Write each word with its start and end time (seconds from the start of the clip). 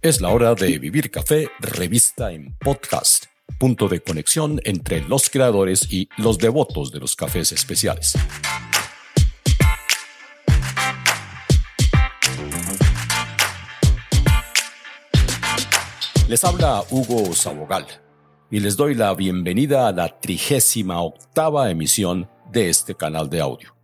Es 0.00 0.20
la 0.20 0.28
hora 0.28 0.54
de 0.54 0.78
Vivir 0.78 1.10
Café, 1.10 1.48
revista 1.58 2.30
en 2.30 2.54
podcast, 2.60 3.24
punto 3.58 3.88
de 3.88 4.00
conexión 4.00 4.60
entre 4.62 5.00
los 5.00 5.28
creadores 5.28 5.92
y 5.92 6.08
los 6.18 6.38
devotos 6.38 6.92
de 6.92 7.00
los 7.00 7.16
cafés 7.16 7.50
especiales. 7.50 8.14
Les 16.28 16.44
habla 16.44 16.84
Hugo 16.90 17.34
Sabogal 17.34 17.86
y 18.52 18.60
les 18.60 18.76
doy 18.76 18.94
la 18.94 19.12
bienvenida 19.14 19.88
a 19.88 19.92
la 19.92 20.20
trigésima 20.20 21.02
octava 21.02 21.72
emisión 21.72 22.30
de 22.52 22.68
este 22.68 22.94
canal 22.94 23.28
de 23.28 23.40
audio. 23.40 23.74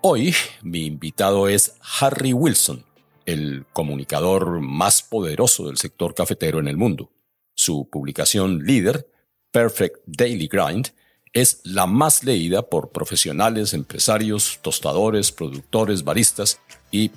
Hoy 0.00 0.34
mi 0.62 0.86
invitado 0.86 1.48
es 1.48 1.74
Harry 2.00 2.32
Wilson, 2.32 2.87
el 3.28 3.66
comunicador 3.74 4.60
más 4.62 5.02
poderoso 5.02 5.66
del 5.66 5.76
sector 5.76 6.14
cafetero 6.14 6.60
en 6.60 6.66
el 6.66 6.78
mundo. 6.78 7.12
Su 7.54 7.86
publicación 7.90 8.64
líder, 8.64 9.06
Perfect 9.50 9.98
Daily 10.06 10.48
Grind, 10.48 10.88
es 11.34 11.60
la 11.64 11.86
más 11.86 12.24
leída 12.24 12.62
por 12.62 12.90
profesionales, 12.90 13.74
empresarios, 13.74 14.60
tostadores, 14.62 15.30
productores, 15.30 16.04
baristas 16.04 16.58
y 16.90 17.10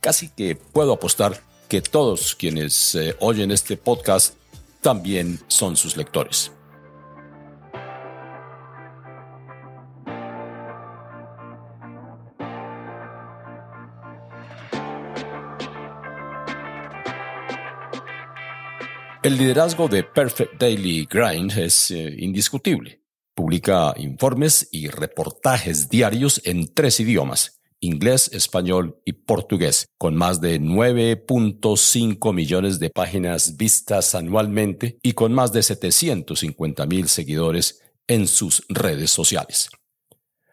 casi 0.00 0.28
que 0.28 0.54
puedo 0.54 0.92
apostar 0.92 1.42
que 1.68 1.82
todos 1.82 2.36
quienes 2.36 2.94
eh, 2.94 3.16
oyen 3.18 3.50
este 3.50 3.76
podcast 3.76 4.34
también 4.80 5.40
son 5.48 5.76
sus 5.76 5.96
lectores. 5.96 6.52
El 19.28 19.36
liderazgo 19.36 19.88
de 19.88 20.04
Perfect 20.04 20.58
Daily 20.58 21.04
Grind 21.04 21.52
es 21.58 21.90
eh, 21.90 22.16
indiscutible. 22.16 23.02
Publica 23.34 23.92
informes 23.98 24.70
y 24.72 24.88
reportajes 24.88 25.90
diarios 25.90 26.40
en 26.46 26.72
tres 26.72 26.98
idiomas, 26.98 27.60
inglés, 27.78 28.30
español 28.32 29.02
y 29.04 29.12
portugués, 29.12 29.84
con 29.98 30.16
más 30.16 30.40
de 30.40 30.58
9.5 30.58 32.32
millones 32.32 32.78
de 32.78 32.88
páginas 32.88 33.58
vistas 33.58 34.14
anualmente 34.14 34.96
y 35.02 35.12
con 35.12 35.34
más 35.34 35.52
de 35.52 35.62
750 35.62 36.86
mil 36.86 37.06
seguidores 37.10 37.82
en 38.06 38.28
sus 38.28 38.64
redes 38.70 39.10
sociales. 39.10 39.68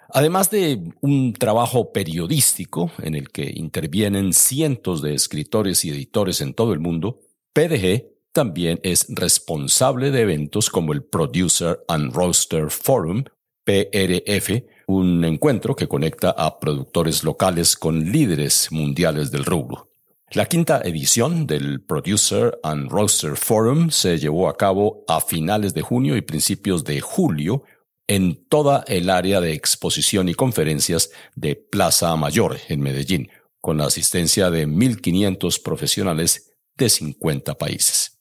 Además 0.10 0.50
de 0.52 0.84
un 1.00 1.32
trabajo 1.32 1.94
periodístico 1.94 2.92
en 3.02 3.16
el 3.16 3.30
que 3.30 3.54
intervienen 3.56 4.34
cientos 4.34 5.02
de 5.02 5.14
escritores 5.14 5.86
y 5.86 5.92
editores 5.92 6.42
en 6.42 6.54
todo 6.54 6.74
el 6.74 6.82
mundo, 6.82 7.22
PDG 7.54 8.15
también 8.36 8.82
es 8.84 9.06
responsable 9.08 10.12
de 10.12 10.22
eventos 10.22 10.70
como 10.70 10.92
el 10.92 11.04
Producer 11.04 11.80
and 11.88 12.14
Roaster 12.14 12.70
Forum, 12.70 13.24
PRF, 13.64 14.66
un 14.88 15.24
encuentro 15.24 15.74
que 15.74 15.88
conecta 15.88 16.32
a 16.32 16.60
productores 16.60 17.24
locales 17.24 17.78
con 17.78 18.12
líderes 18.12 18.68
mundiales 18.72 19.32
del 19.32 19.46
rubro. 19.46 19.90
La 20.32 20.48
quinta 20.48 20.82
edición 20.82 21.48
del 21.48 21.82
Producer 21.82 22.60
and 22.62 22.92
Roaster 22.92 23.38
Forum 23.38 23.90
se 23.90 24.20
llevó 24.20 24.50
a 24.50 24.58
cabo 24.58 25.06
a 25.08 25.22
finales 25.22 25.74
de 25.74 25.82
junio 25.82 26.18
y 26.18 26.22
principios 26.22 26.84
de 26.84 27.00
julio 27.00 27.64
en 28.06 28.46
toda 28.50 28.84
el 28.90 29.10
área 29.10 29.40
de 29.40 29.54
exposición 29.54 30.28
y 30.28 30.34
conferencias 30.34 31.10
de 31.36 31.56
Plaza 31.56 32.14
Mayor 32.18 32.58
en 32.68 32.82
Medellín, 32.82 33.30
con 33.62 33.78
la 33.78 33.86
asistencia 33.86 34.52
de 34.52 34.68
1.500 34.68 35.64
profesionales 35.64 36.52
de 36.76 36.90
50 36.90 37.58
países. 37.58 38.15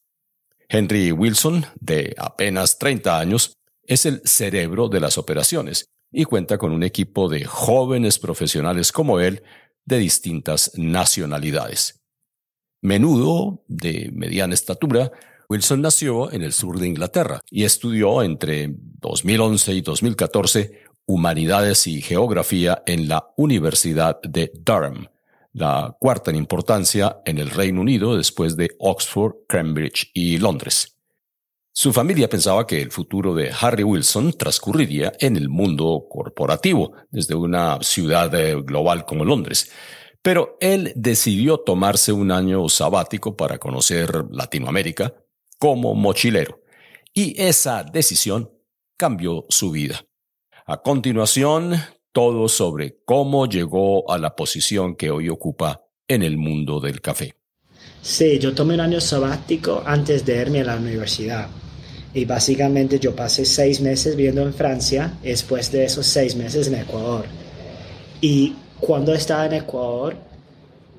Henry 0.75 1.12
Wilson, 1.12 1.65
de 1.79 2.17
apenas 2.19 2.79
30 2.79 3.17
años, 3.17 3.53
es 3.85 4.07
el 4.07 4.21
cerebro 4.25 4.89
de 4.89 4.99
las 4.99 5.19
operaciones 5.19 5.87
y 6.11 6.25
cuenta 6.25 6.59
con 6.59 6.73
un 6.73 6.83
equipo 6.83 7.29
de 7.29 7.45
jóvenes 7.45 8.19
profesionales 8.19 8.91
como 8.91 9.21
él 9.21 9.45
de 9.84 9.99
distintas 9.99 10.73
nacionalidades. 10.75 12.01
Menudo, 12.83 13.63
de 13.69 14.11
mediana 14.13 14.55
estatura, 14.55 15.13
Wilson 15.49 15.81
nació 15.81 16.33
en 16.33 16.43
el 16.43 16.53
sur 16.53 16.81
de 16.81 16.89
Inglaterra 16.89 17.41
y 17.49 17.63
estudió 17.63 18.25
entre 18.25 18.75
2011 18.75 19.75
y 19.75 19.81
2014 19.81 20.83
Humanidades 21.07 21.87
y 21.87 22.03
Geografía 22.03 22.83
en 22.84 23.07
la 23.07 23.33
Universidad 23.37 24.21
de 24.23 24.51
Durham, 24.57 25.07
la 25.54 25.97
cuarta 25.98 26.31
en 26.31 26.37
importancia 26.37 27.20
en 27.25 27.38
el 27.38 27.48
Reino 27.48 27.81
Unido 27.81 28.16
después 28.16 28.56
de 28.56 28.70
Oxford, 28.78 29.34
Cambridge 29.48 30.10
y 30.12 30.38
Londres. 30.38 30.98
Su 31.72 31.92
familia 31.92 32.28
pensaba 32.28 32.66
que 32.66 32.82
el 32.82 32.91
futuro 32.91 33.34
de 33.34 33.53
Harry 33.60 33.82
Wilson 33.82 34.32
transcurriría 34.32 35.12
en 35.19 35.37
el 35.37 35.48
mundo 35.48 36.06
corporativo, 36.09 36.92
desde 37.10 37.34
una 37.34 37.78
ciudad 37.82 38.32
eh, 38.34 38.54
global 38.62 39.04
como 39.04 39.25
Londres. 39.25 39.72
Pero 40.22 40.56
él 40.60 40.92
decidió 40.97 41.59
tomarse 41.59 42.12
un 42.12 42.31
año 42.31 42.69
sabático 42.69 43.36
para 43.36 43.59
conocer 43.59 44.25
Latinoamérica 44.31 45.15
como 45.59 45.94
mochilero. 45.94 46.62
Y 47.12 47.41
esa 47.41 47.84
decisión 47.84 48.50
cambió 48.97 49.44
su 49.48 49.71
vida. 49.71 50.04
A 50.66 50.81
continuación, 50.81 51.75
todo 52.15 52.49
sobre 52.49 53.01
cómo 53.05 53.47
llegó 53.49 54.09
a 54.09 54.19
la 54.19 54.37
posición 54.37 54.95
que 54.95 55.11
hoy 55.11 55.29
ocupa 55.29 55.85
en 56.07 56.23
el 56.23 56.37
mundo 56.37 56.79
del 56.79 57.01
café. 57.01 57.35
Sí, 58.01 58.39
yo 58.39 58.55
tomé 58.55 58.75
un 58.75 58.81
año 58.81 59.01
sabático 59.01 59.83
antes 59.85 60.25
de 60.25 60.41
irme 60.41 60.61
a 60.61 60.65
la 60.65 60.77
universidad. 60.77 61.49
Y 62.15 62.25
básicamente 62.25 63.01
yo 63.01 63.17
pasé 63.17 63.45
seis 63.45 63.81
meses 63.81 64.15
viviendo 64.15 64.43
en 64.43 64.55
Francia, 64.55 65.19
después 65.25 65.73
de 65.73 65.87
esos 65.87 66.07
seis 66.07 66.37
meses 66.37 66.69
en 66.69 66.77
Ecuador. 66.77 67.27
Y 68.21 68.55
cuando 68.79 69.13
estaba 69.13 69.47
en 69.47 69.55
Ecuador, 69.55 70.17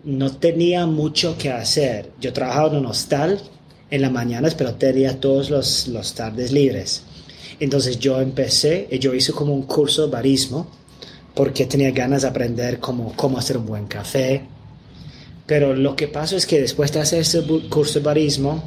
no 0.04 0.36
tenía 0.36 0.86
mucho 0.86 1.38
que 1.38 1.50
hacer. 1.50 2.12
Yo 2.20 2.34
trabajaba 2.34 2.72
en 2.72 2.80
un 2.80 2.88
hostal 2.88 3.40
en 3.90 4.02
las 4.02 4.12
mañanas, 4.12 4.54
pero 4.54 4.76
tenía 4.76 5.18
todos 5.18 5.50
los, 5.50 5.88
los 5.88 6.14
tardes 6.14 6.52
libres. 6.52 7.04
Entonces 7.62 8.00
yo 8.00 8.20
empecé, 8.20 8.90
yo 9.00 9.14
hice 9.14 9.32
como 9.32 9.54
un 9.54 9.64
curso 9.64 10.08
de 10.08 10.12
barismo, 10.12 10.70
porque 11.36 11.66
tenía 11.66 11.92
ganas 11.92 12.24
de 12.24 12.30
aprender 12.30 12.80
cómo, 12.80 13.14
cómo 13.16 13.38
hacer 13.38 13.58
un 13.58 13.66
buen 13.66 13.86
café. 13.88 14.42
Pero 15.46 15.76
lo 15.76 15.96
que 15.96 16.08
pasó 16.08 16.38
es 16.38 16.46
que 16.46 16.62
después 16.62 16.92
de 16.92 17.02
hacer 17.02 17.22
ese 17.22 17.44
curso 17.70 18.00
de 18.00 18.06
barismo, 18.06 18.64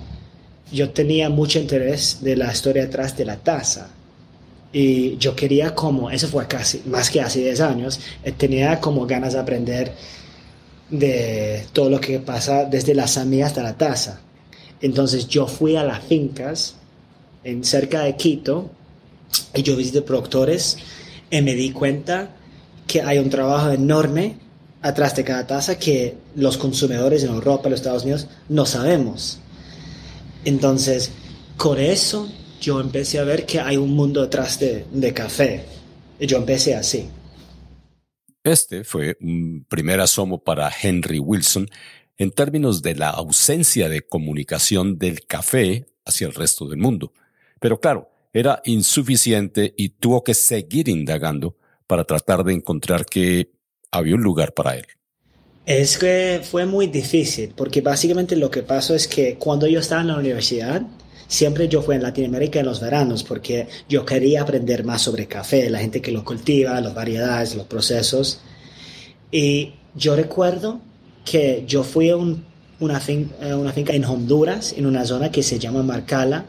yo 0.71 0.91
tenía 0.91 1.31
mucho 1.31 1.59
interés 1.59 2.19
de 2.21 2.37
la 2.37 2.53
historia 2.53 2.83
detrás 2.83 3.17
de 3.17 3.25
la 3.25 3.37
taza. 3.37 3.89
Y 4.73 5.17
yo 5.17 5.35
quería 5.35 5.75
como, 5.75 6.11
eso 6.11 6.29
fue 6.29 6.47
casi, 6.47 6.83
más 6.87 7.09
que 7.11 7.23
hace 7.23 7.41
10 7.41 7.61
años, 7.63 8.01
eh, 8.23 8.33
tenía 8.33 8.79
como 8.81 9.07
ganas 9.07 9.33
de 9.33 9.39
aprender 9.39 9.93
de 10.91 11.65
todo 11.73 11.89
lo 11.89 12.01
que 12.01 12.19
pasa 12.21 12.67
desde 12.67 12.95
la 12.95 13.07
samía 13.07 13.47
hasta 13.47 13.63
la 13.63 13.77
taza. 13.77 14.21
Entonces 14.81 15.27
yo 15.27 15.47
fui 15.47 15.77
a 15.77 15.85
las 15.85 16.05
fincas 16.05 16.77
en 17.45 17.65
cerca 17.65 18.03
de 18.03 18.15
Quito 18.17 18.71
y 19.55 19.63
yo 19.63 19.75
visité 19.75 20.03
productores 20.03 20.77
y 21.31 21.41
me 21.41 21.55
di 21.55 21.73
cuenta 21.73 22.37
que 22.89 23.03
hay 23.03 23.19
un 23.19 23.31
trabajo 23.31 23.71
enorme 23.71 24.37
atrás 24.83 25.15
de 25.15 25.23
cada 25.23 25.47
taza 25.47 25.79
que 25.79 26.17
los 26.35 26.57
consumidores 26.57 27.23
en 27.23 27.31
Europa, 27.31 27.69
los 27.69 27.81
Estados 27.81 28.03
Unidos, 28.03 28.27
no 28.49 28.67
sabemos. 28.67 29.39
Entonces, 30.45 31.13
con 31.57 31.79
eso 31.79 32.29
yo 32.61 32.81
empecé 32.81 33.19
a 33.19 33.25
ver 33.25 33.47
que 33.47 33.61
hay 33.61 33.77
un 33.77 33.91
mundo 33.91 34.23
detrás 34.23 34.59
de, 34.59 34.87
de 34.91 35.13
café. 35.13 35.65
Yo 36.19 36.39
empecé 36.39 36.75
así. 36.75 37.09
Este 38.43 38.83
fue 38.83 39.17
un 39.21 39.67
primer 39.69 40.01
asomo 40.01 40.43
para 40.43 40.71
Henry 40.83 41.19
Wilson 41.19 41.69
en 42.17 42.31
términos 42.31 42.83
de 42.83 42.95
la 42.95 43.11
ausencia 43.11 43.89
de 43.89 44.03
comunicación 44.03 44.99
del 44.99 45.27
café 45.27 45.87
hacia 46.05 46.27
el 46.27 46.35
resto 46.35 46.67
del 46.67 46.79
mundo. 46.79 47.13
Pero 47.61 47.79
claro, 47.79 48.11
era 48.33 48.63
insuficiente 48.65 49.75
y 49.77 49.91
tuvo 49.91 50.25
que 50.25 50.35
seguir 50.35 50.89
indagando 50.89 51.57
para 51.89 52.05
tratar 52.05 52.45
de 52.45 52.55
encontrar 52.55 53.05
que 53.05 53.51
había 53.91 54.15
un 54.15 54.23
lugar 54.23 54.55
para 54.55 54.77
él. 54.77 54.87
Es 55.67 55.99
que 55.99 56.41
fue 56.49 56.65
muy 56.65 56.87
difícil, 56.87 57.53
porque 57.57 57.81
básicamente 57.81 58.37
lo 58.37 58.51
que 58.51 58.63
pasó 58.63 58.95
es 58.95 59.09
que 59.09 59.35
cuando 59.35 59.67
yo 59.67 59.81
estaba 59.81 60.03
en 60.03 60.09
la 60.09 60.19
universidad, 60.19 60.83
siempre 61.27 61.69
yo 61.69 61.83
fui 61.83 61.97
en 61.97 62.03
Latinoamérica 62.03 62.61
en 62.61 62.67
los 62.67 62.81
veranos, 62.81 63.25
porque 63.25 63.67
yo 63.89 64.05
quería 64.05 64.43
aprender 64.43 64.85
más 64.85 65.03
sobre 65.03 65.27
café, 65.27 65.69
la 65.69 65.81
gente 65.81 66.01
que 66.01 66.13
lo 66.13 66.25
cultiva, 66.25 66.81
las 66.81 66.95
variedades, 66.95 67.55
los 67.55 67.67
procesos. 67.67 68.41
Y 69.31 69.75
yo 69.95 70.15
recuerdo 70.15 70.81
que 71.25 71.65
yo 71.67 71.85
fui 71.85 72.11
a 72.11 72.17
una, 72.17 73.01
finca, 73.01 73.57
una 73.57 73.73
finca 73.73 73.93
en 73.93 74.05
Honduras, 74.05 74.75
en 74.77 74.87
una 74.87 75.05
zona 75.05 75.31
que 75.31 75.43
se 75.43 75.59
llama 75.59 75.83
Marcala, 75.83 76.47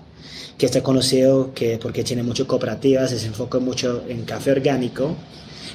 que 0.57 0.65
está 0.65 0.81
conocido 0.83 1.53
que, 1.53 1.77
porque 1.77 2.03
tiene 2.03 2.23
muchas 2.23 2.47
cooperativas, 2.47 3.11
se 3.11 3.25
enfoca 3.27 3.59
mucho 3.59 4.03
en 4.07 4.23
café 4.23 4.51
orgánico. 4.51 5.15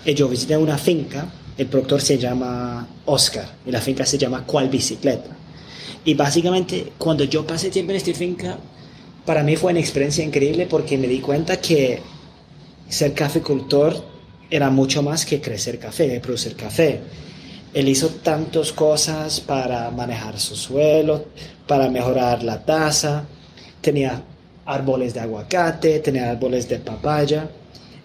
Y 0.04 0.14
yo 0.14 0.28
visité 0.28 0.56
una 0.56 0.76
finca 0.76 1.28
el 1.56 1.66
productor 1.66 2.00
se 2.00 2.18
llama 2.18 2.86
Oscar 3.04 3.48
y 3.64 3.70
la 3.70 3.80
finca 3.80 4.04
se 4.04 4.18
llama 4.18 4.44
Cual 4.44 4.68
Bicicleta. 4.68 5.36
Y 6.04 6.14
básicamente 6.14 6.92
cuando 6.98 7.24
yo 7.24 7.46
pasé 7.46 7.70
tiempo 7.70 7.92
en 7.92 7.96
esta 7.96 8.12
finca, 8.12 8.58
para 9.24 9.42
mí 9.42 9.56
fue 9.56 9.70
una 9.70 9.80
experiencia 9.80 10.24
increíble 10.24 10.66
porque 10.66 10.98
me 10.98 11.06
di 11.06 11.20
cuenta 11.20 11.60
que 11.60 12.00
ser 12.88 13.14
cafecultor 13.14 14.04
era 14.50 14.68
mucho 14.68 15.02
más 15.02 15.24
que 15.24 15.40
crecer 15.40 15.78
café, 15.78 16.20
producir 16.20 16.56
café. 16.56 17.00
Él 17.72 17.88
hizo 17.88 18.08
tantas 18.08 18.72
cosas 18.72 19.40
para 19.40 19.90
manejar 19.90 20.38
su 20.38 20.56
suelo, 20.56 21.26
para 21.66 21.88
mejorar 21.88 22.42
la 22.42 22.64
taza, 22.64 23.24
tenía 23.80 24.22
árboles 24.66 25.14
de 25.14 25.20
aguacate, 25.20 26.00
tenía 26.00 26.30
árboles 26.30 26.68
de 26.68 26.78
papaya. 26.78 27.48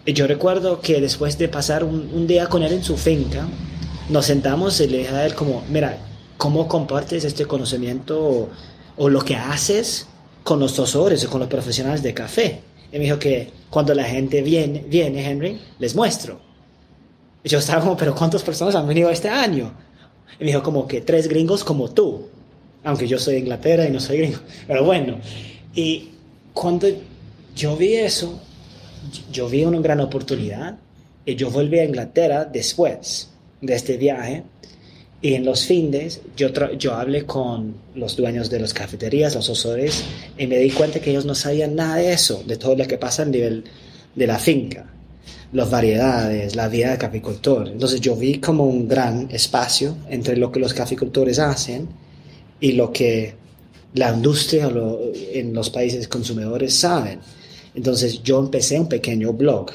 Y 0.06 0.14
yo 0.14 0.28
recuerdo 0.28 0.82
que 0.82 1.02
después 1.02 1.38
de 1.38 1.48
pasar 1.50 1.84
un, 1.84 2.28
día 2.28 2.48
con 2.48 2.64
él 2.64 2.74
en 2.74 2.84
su 2.84 2.98
finca, 2.98 3.48
nos 4.10 4.26
sentamos 4.26 4.80
y 4.82 4.88
le 4.88 5.00
dije 5.00 5.16
a 5.16 5.26
él 5.26 5.36
como, 5.36 5.64
mira, 5.70 5.98
¿cómo 6.38 6.68
compartes 6.68 7.26
este 7.26 7.46
conocimiento 7.46 8.50
o, 8.98 9.10
lo 9.10 9.22
que 9.22 9.36
haces 9.36 10.08
con 10.44 10.60
los 10.60 10.74
tosores 10.74 11.24
o 11.26 11.30
con 11.30 11.42
los 11.42 11.50
profesionales 11.50 12.02
de 12.02 12.14
café? 12.14 12.62
Y 12.92 12.98
me 12.98 13.04
dijo 13.04 13.20
que 13.20 13.52
cuando 13.70 13.94
la 13.94 14.04
gente 14.04 14.42
viene, 14.42 14.84
viene 14.88 15.30
Henry, 15.30 15.62
les 15.78 15.96
muestro. 15.96 16.40
Y 17.44 17.50
yo 17.50 17.60
estaba 17.60 17.82
como, 17.82 17.96
pero 17.96 18.16
¿cuántas 18.16 18.42
personas 18.42 18.76
han 18.76 18.88
venido 18.88 19.10
este 19.10 19.30
año? 19.30 19.72
Y 20.40 20.44
me 20.44 20.48
dijo 20.48 20.64
como 20.64 20.88
que 20.88 21.02
tres 21.02 21.28
gringos 21.28 21.64
como 21.64 21.90
tú, 21.90 22.28
aunque 22.84 23.08
yo 23.08 23.20
soy 23.20 23.36
de 23.36 23.40
Inglaterra 23.42 23.86
y 23.86 23.92
no 23.92 24.00
soy 24.00 24.18
gringo, 24.18 24.40
pero 24.68 24.84
bueno. 24.84 25.20
Y 25.76 26.10
cuando 26.54 26.88
yo 27.56 27.76
vi 27.76 27.96
eso, 27.96 28.40
yo 29.32 29.50
vi 29.50 29.64
una 29.64 29.80
gran 29.80 30.00
oportunidad 30.00 30.78
y 31.26 31.36
yo 31.36 31.50
volví 31.50 31.80
a 31.80 31.86
Inglaterra 31.86 32.46
después 32.46 33.30
de 33.62 33.76
este 33.76 33.98
viaje 33.98 34.44
y 35.22 35.34
en 35.34 35.44
los 35.44 35.66
fines 35.66 36.22
yo, 36.38 36.50
yo 36.78 36.94
hablé 36.94 37.26
con 37.26 37.76
los 37.96 38.16
dueños 38.16 38.50
de 38.50 38.60
las 38.60 38.74
cafeterías, 38.74 39.36
los 39.36 39.50
osores, 39.50 40.04
y 40.38 40.48
me 40.48 40.58
di 40.58 40.72
cuenta 40.72 41.00
que 41.00 41.12
ellos 41.12 41.26
no 41.26 41.36
sabían 41.36 41.76
nada 41.76 41.98
de 41.98 42.14
eso, 42.14 42.44
de 42.46 42.56
todo 42.56 42.76
lo 42.76 42.88
que 42.88 42.98
pasa 42.98 43.24
a 43.24 43.26
nivel 43.26 43.66
de 44.16 44.28
la 44.28 44.40
finca, 44.40 44.86
las 45.52 45.70
variedades, 45.70 46.56
la 46.56 46.70
vida 46.70 46.92
del 46.92 46.98
caficultor. 46.98 47.68
Entonces 47.68 48.00
yo 48.00 48.16
vi 48.16 48.40
como 48.40 48.64
un 48.64 48.88
gran 48.88 49.28
espacio 49.32 49.98
entre 50.10 50.38
lo 50.38 50.52
que 50.52 50.60
los 50.60 50.74
caficultores 50.74 51.40
hacen 51.40 51.90
y 52.62 52.74
lo 52.74 52.94
que 52.94 53.36
la 53.94 54.14
industria 54.14 54.72
en 55.34 55.54
los 55.54 55.70
países 55.70 56.08
consumidores 56.08 56.74
saben. 56.74 57.20
Entonces 57.76 58.22
yo 58.24 58.40
empecé 58.40 58.80
un 58.80 58.90
pequeño 58.90 59.34
blog 59.34 59.72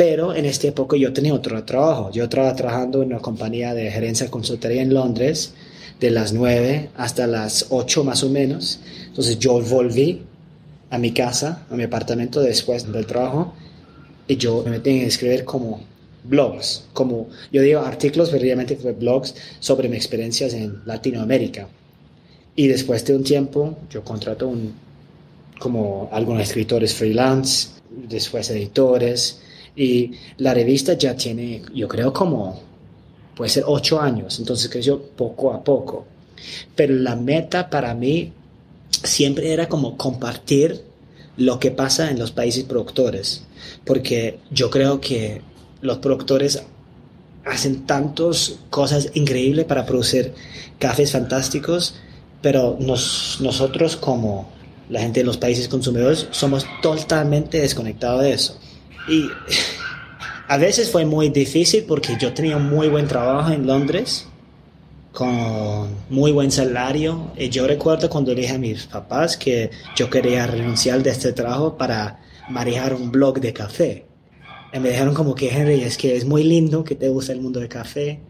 pero 0.00 0.34
en 0.34 0.46
esta 0.46 0.66
época 0.66 0.96
yo 0.96 1.12
tenía 1.12 1.34
otro 1.34 1.62
trabajo. 1.62 2.10
Yo 2.10 2.24
estaba 2.24 2.56
trabajando 2.56 3.02
en 3.02 3.08
una 3.08 3.18
compañía 3.18 3.74
de 3.74 3.90
gerencia 3.90 4.30
consultoría 4.30 4.80
en 4.80 4.94
Londres 4.94 5.52
de 6.00 6.10
las 6.10 6.32
9 6.32 6.88
hasta 6.96 7.26
las 7.26 7.66
8 7.68 8.02
más 8.02 8.24
o 8.24 8.30
menos. 8.30 8.80
Entonces 9.08 9.38
yo 9.38 9.60
volví 9.60 10.22
a 10.88 10.96
mi 10.96 11.12
casa, 11.12 11.66
a 11.70 11.74
mi 11.76 11.82
apartamento 11.82 12.40
después 12.40 12.90
del 12.90 13.04
trabajo 13.04 13.52
y 14.26 14.38
yo 14.38 14.62
me 14.64 14.70
metí 14.70 14.88
a 15.00 15.06
escribir 15.06 15.44
como 15.44 15.82
blogs, 16.24 16.84
como 16.94 17.28
yo 17.52 17.60
digo 17.60 17.80
artículos, 17.80 18.30
pero 18.30 18.42
realmente 18.42 18.76
fue 18.76 18.92
blogs 18.92 19.34
sobre 19.58 19.90
mis 19.90 19.98
experiencias 19.98 20.54
en 20.54 20.80
Latinoamérica. 20.86 21.68
Y 22.60 22.68
después 22.68 23.02
de 23.06 23.16
un 23.16 23.24
tiempo 23.24 23.78
yo 23.88 24.04
contrato 24.04 24.46
un, 24.46 24.74
como 25.58 26.10
algunos 26.12 26.42
escritores 26.42 26.94
freelance, 26.94 27.70
después 27.88 28.50
editores, 28.50 29.40
y 29.74 30.10
la 30.36 30.52
revista 30.52 30.92
ya 30.92 31.16
tiene, 31.16 31.62
yo 31.74 31.88
creo, 31.88 32.12
como, 32.12 32.60
puede 33.34 33.48
ser 33.48 33.64
ocho 33.66 33.98
años, 33.98 34.38
entonces 34.38 34.68
creció 34.68 35.00
poco 35.00 35.54
a 35.54 35.64
poco. 35.64 36.04
Pero 36.76 36.92
la 36.96 37.16
meta 37.16 37.70
para 37.70 37.94
mí 37.94 38.30
siempre 39.04 39.54
era 39.54 39.66
como 39.66 39.96
compartir 39.96 40.82
lo 41.38 41.58
que 41.58 41.70
pasa 41.70 42.10
en 42.10 42.18
los 42.18 42.30
países 42.30 42.64
productores, 42.64 43.42
porque 43.86 44.38
yo 44.50 44.68
creo 44.68 45.00
que 45.00 45.40
los 45.80 45.96
productores 45.96 46.62
hacen 47.46 47.86
tantas 47.86 48.58
cosas 48.68 49.12
increíbles 49.14 49.64
para 49.64 49.86
producir 49.86 50.34
cafés 50.78 51.12
fantásticos, 51.12 51.94
pero 52.42 52.78
nosotros 52.80 53.96
como 53.96 54.50
la 54.88 55.00
gente 55.00 55.20
de 55.20 55.26
los 55.26 55.36
países 55.36 55.68
consumidores 55.68 56.26
somos 56.30 56.66
totalmente 56.82 57.60
desconectados 57.60 58.22
de 58.22 58.32
eso. 58.32 58.58
Y 59.08 59.26
a 60.48 60.56
veces 60.56 60.90
fue 60.90 61.04
muy 61.04 61.28
difícil 61.28 61.84
porque 61.86 62.16
yo 62.20 62.32
tenía 62.32 62.58
muy 62.58 62.88
buen 62.88 63.06
trabajo 63.06 63.52
en 63.52 63.66
Londres, 63.66 64.26
con 65.12 65.88
muy 66.08 66.32
buen 66.32 66.50
salario. 66.50 67.32
Y 67.36 67.48
yo 67.50 67.66
recuerdo 67.66 68.08
cuando 68.10 68.34
dije 68.34 68.54
a 68.54 68.58
mis 68.58 68.86
papás 68.86 69.36
que 69.36 69.70
yo 69.96 70.10
quería 70.10 70.46
renunciar 70.46 71.02
de 71.02 71.10
este 71.10 71.32
trabajo 71.32 71.76
para 71.76 72.20
manejar 72.48 72.94
un 72.94 73.10
blog 73.10 73.40
de 73.40 73.52
café. 73.52 74.06
Y 74.72 74.78
me 74.78 74.90
dijeron 74.90 75.14
como 75.14 75.34
que, 75.34 75.48
Henry, 75.48 75.82
es 75.82 75.96
que 75.96 76.16
es 76.16 76.24
muy 76.24 76.44
lindo 76.44 76.84
que 76.84 76.94
te 76.94 77.08
guste 77.08 77.32
el 77.32 77.40
mundo 77.40 77.60
del 77.60 77.68
café, 77.68 78.20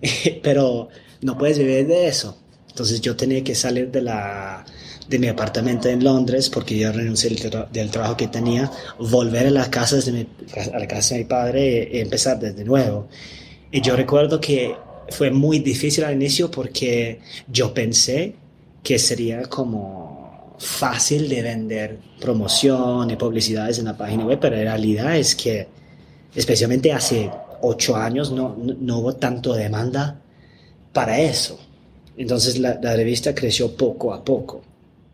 pero 0.42 0.88
no 1.22 1.38
puedes 1.38 1.58
vivir 1.58 1.86
de 1.86 2.06
eso. 2.06 2.36
Entonces 2.70 3.00
yo 3.00 3.14
tenía 3.16 3.44
que 3.44 3.54
salir 3.54 3.90
de 3.90 4.02
la 4.02 4.64
de 5.10 5.18
mi 5.18 5.26
apartamento 5.26 5.88
en 5.88 6.04
Londres 6.04 6.48
porque 6.48 6.78
yo 6.78 6.92
renuncié 6.92 7.30
del, 7.72 7.90
trabajo 7.90 8.16
que 8.16 8.28
tenía, 8.28 8.70
volver 8.98 9.48
a, 9.48 9.50
las 9.50 9.68
casas 9.68 10.06
de 10.06 10.12
mi, 10.12 10.26
a 10.72 10.78
la 10.78 10.86
casa 10.86 11.14
de 11.14 11.22
mi 11.22 11.26
padre 11.26 11.90
y, 11.92 11.98
empezar 11.98 12.38
desde 12.38 12.64
nuevo. 12.64 13.08
Y 13.72 13.80
yo 13.80 13.96
recuerdo 13.96 14.40
que 14.40 14.76
fue 15.08 15.32
muy 15.32 15.58
difícil 15.58 16.04
al 16.04 16.14
inicio 16.14 16.48
porque 16.48 17.18
yo 17.48 17.74
pensé 17.74 18.36
que 18.84 19.00
sería 19.00 19.42
como 19.42 20.54
fácil 20.58 21.28
de 21.28 21.42
vender 21.42 21.98
promoción 22.20 23.10
y 23.10 23.16
publicidades 23.16 23.80
en 23.80 23.86
la 23.86 23.96
página 23.96 24.24
web, 24.24 24.38
pero 24.40 24.56
la 24.56 24.62
realidad 24.62 25.16
es 25.16 25.34
que 25.34 25.66
especialmente 26.34 26.92
hace 26.92 27.30
ocho 27.62 27.96
años 27.96 28.30
no, 28.30 28.56
no, 28.56 28.98
hubo 28.98 29.14
tanto 29.16 29.54
demanda 29.54 30.20
para 30.92 31.18
eso. 31.18 31.58
Entonces 32.20 32.58
la, 32.58 32.78
la, 32.82 32.94
revista 32.94 33.34
creció 33.34 33.74
poco 33.74 34.12
a 34.12 34.22
poco. 34.22 34.60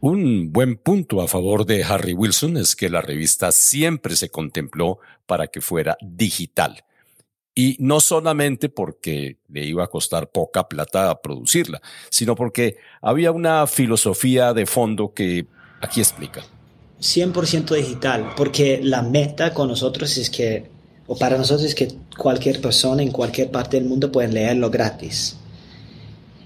Un 0.01 0.53
buen 0.53 0.77
punto 0.77 1.23
a 1.23 1.29
favor 1.29 1.65
de 1.65 1.85
Harry 1.85 2.15
Wilson 2.15 2.57
es 2.57 2.75
que 2.75 2.91
la 2.91 3.01
revista 3.01 3.53
siempre 3.53 4.17
se 4.17 4.29
contempló 4.29 4.99
para 5.25 5.47
que 5.47 5.61
fuera 5.61 5.97
digital. 6.03 6.85
Y 7.55 7.77
no 7.79 8.01
solamente 8.01 8.69
porque 8.69 9.37
le 9.49 9.65
iba 9.65 9.85
a 9.85 9.87
costar 9.87 10.31
poca 10.31 10.69
plata 10.69 11.23
producirla, 11.23 11.81
sino 12.11 12.35
porque 12.35 12.77
había 13.01 13.31
una 13.31 13.69
filosofía 13.69 14.53
de 14.53 14.67
fondo 14.67 15.15
que 15.15 15.47
aquí 15.81 16.01
explica. 16.01 16.43
100% 17.01 17.73
digital, 17.77 18.33
porque 18.37 18.81
la 18.83 19.03
meta 19.03 19.55
con 19.55 19.69
nosotros 19.69 20.17
es 20.17 20.29
que, 20.29 20.65
o 21.07 21.17
para 21.17 21.39
nosotros 21.39 21.69
es 21.69 21.77
que 21.77 21.89
cualquier 22.19 22.61
persona 22.61 23.01
en 23.01 23.13
cualquier 23.13 23.53
parte 23.53 23.77
del 23.77 23.89
mundo 23.89 24.11
puede 24.11 24.27
leerlo 24.27 24.71
gratis. 24.71 25.39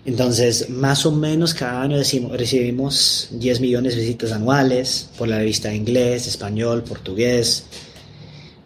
Entonces, 0.05 0.71
más 0.71 1.05
o 1.05 1.13
menos 1.13 1.53
cada 1.53 1.83
año 1.83 1.99
recibimos 1.99 3.29
10 3.33 3.61
millones 3.61 3.95
de 3.97 4.01
visitas 4.01 4.33
anuales 4.33 5.11
por 5.19 5.29
la 5.29 5.39
revista 5.39 5.75
inglés, 5.75 6.27
español, 6.27 6.83
portugués, 6.85 7.67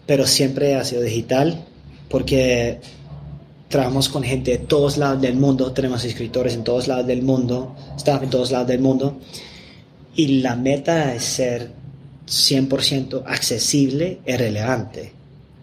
pero 0.06 0.26
siempre 0.26 0.76
ha 0.76 0.84
sido 0.84 1.02
digital 1.02 1.64
porque 2.08 2.80
trabajamos 3.68 4.08
con 4.08 4.22
gente 4.22 4.52
de 4.52 4.58
todos 4.58 4.96
lados 4.96 5.20
del 5.20 5.34
mundo, 5.34 5.72
tenemos 5.72 6.04
escritores 6.04 6.54
en 6.54 6.62
todos 6.62 6.86
lados 6.86 7.06
del 7.06 7.22
mundo, 7.22 7.74
staff 7.96 8.22
en 8.22 8.30
todos 8.30 8.52
lados 8.52 8.68
del 8.68 8.80
mundo, 8.80 9.18
y 10.14 10.40
la 10.40 10.54
meta 10.54 11.12
es 11.12 11.24
ser 11.24 11.72
100% 12.26 13.24
accesible 13.26 14.20
y 14.24 14.36
relevante. 14.36 15.12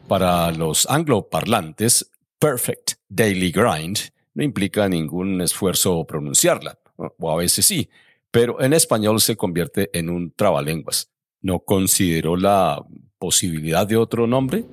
Para 0.09 0.51
los 0.51 0.85
angloparlantes, 0.89 2.11
Perfect 2.37 2.95
Daily 3.07 3.51
Grind 3.51 3.99
no 4.33 4.43
implica 4.43 4.87
ningún 4.87 5.41
esfuerzo 5.41 6.05
pronunciarla, 6.05 6.79
o 6.95 7.31
a 7.31 7.35
veces 7.35 7.65
sí, 7.65 7.89
pero 8.31 8.61
en 8.61 8.73
español 8.73 9.19
se 9.19 9.35
convierte 9.35 9.89
en 9.93 10.09
un 10.09 10.31
trabalenguas. 10.31 11.09
¿No 11.41 11.59
consideró 11.59 12.37
la 12.37 12.83
posibilidad 13.17 13.85
de 13.85 13.97
otro 13.97 14.27
nombre? 14.27 14.63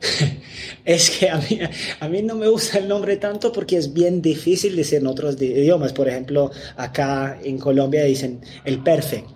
es 0.84 1.10
que 1.10 1.30
a 1.30 1.38
mí, 1.38 1.58
a 1.98 2.08
mí, 2.08 2.22
no 2.22 2.34
me 2.34 2.46
gusta 2.48 2.78
el 2.78 2.88
nombre 2.88 3.16
tanto 3.16 3.52
porque 3.52 3.76
es 3.76 3.92
bien 3.92 4.20
difícil 4.22 4.76
decir 4.76 5.00
en 5.00 5.06
otros 5.06 5.40
idiomas. 5.40 5.92
Por 5.92 6.08
ejemplo, 6.08 6.50
acá 6.76 7.38
en 7.42 7.58
Colombia 7.58 8.04
dicen 8.04 8.42
el 8.64 8.80
perfect. 8.80 9.28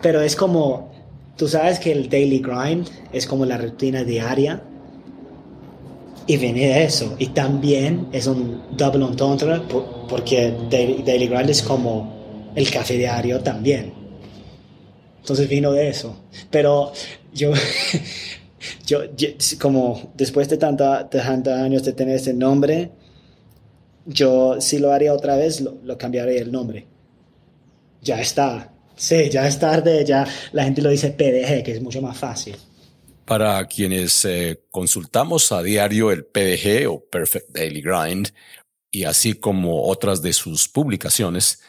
Pero 0.00 0.22
es 0.22 0.34
como, 0.34 0.92
tú 1.36 1.46
sabes 1.46 1.78
que 1.78 1.92
el 1.92 2.08
daily 2.08 2.38
grind 2.38 2.88
es 3.12 3.26
como 3.26 3.44
la 3.44 3.58
rutina 3.58 4.02
diaria 4.02 4.62
y 6.30 6.36
viene 6.36 6.68
de 6.68 6.84
eso. 6.84 7.16
Y 7.18 7.26
también 7.30 8.06
es 8.12 8.28
un 8.28 8.62
double 8.76 9.04
entendre 9.04 9.60
porque 10.08 10.54
Daily, 10.70 11.26
Grind 11.26 11.50
es 11.50 11.60
como 11.60 12.52
el 12.54 12.70
café 12.70 12.96
diario 12.96 13.40
también. 13.40 13.92
Entonces 15.18 15.48
vino 15.48 15.72
de 15.72 15.88
eso. 15.88 16.14
Pero 16.48 16.92
yo, 17.34 17.50
yo, 18.86 19.00
como 19.60 20.12
después 20.14 20.48
de, 20.48 20.56
tanta, 20.56 21.02
de 21.02 21.18
tantos 21.18 21.52
años 21.52 21.82
de 21.82 21.94
tener 21.94 22.14
ese 22.14 22.32
nombre, 22.32 22.92
yo 24.06 24.60
si 24.60 24.78
lo 24.78 24.92
haría 24.92 25.12
otra 25.12 25.34
vez, 25.34 25.60
lo, 25.60 25.78
lo 25.82 25.98
cambiaría 25.98 26.42
el 26.42 26.52
nombre. 26.52 26.86
Ya 28.02 28.20
está. 28.20 28.72
Sí, 28.94 29.30
ya 29.30 29.48
es 29.48 29.58
tarde, 29.58 30.04
ya 30.04 30.24
la 30.52 30.62
gente 30.62 30.80
lo 30.80 30.90
dice 30.90 31.10
PDG, 31.10 31.64
que 31.64 31.72
es 31.72 31.82
mucho 31.82 32.00
más 32.00 32.16
fácil. 32.16 32.54
Para 33.30 33.64
quienes 33.68 34.24
eh, 34.24 34.64
consultamos 34.72 35.52
a 35.52 35.62
diario 35.62 36.10
el 36.10 36.24
PDG 36.24 36.90
o 36.90 37.08
Perfect 37.08 37.50
Daily 37.50 37.80
Grind, 37.80 38.30
y 38.90 39.04
así 39.04 39.34
como 39.34 39.84
otras 39.84 40.20
de 40.20 40.32
sus 40.32 40.66
publicaciones, 40.66 41.62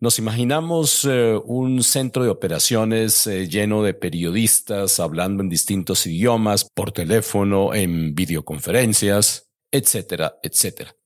nos 0.00 0.18
imaginamos 0.18 1.04
eh, 1.04 1.40
un 1.44 1.84
centro 1.84 2.24
de 2.24 2.30
operaciones 2.30 3.28
eh, 3.28 3.46
lleno 3.46 3.84
de 3.84 3.94
periodistas 3.94 4.98
hablando 4.98 5.44
en 5.44 5.48
distintos 5.48 6.04
idiomas, 6.08 6.66
por 6.74 6.90
teléfono, 6.90 7.74
en 7.74 8.16
videoconferencias, 8.16 9.48
etcétera, 9.70 10.40
etcétera. 10.42 10.96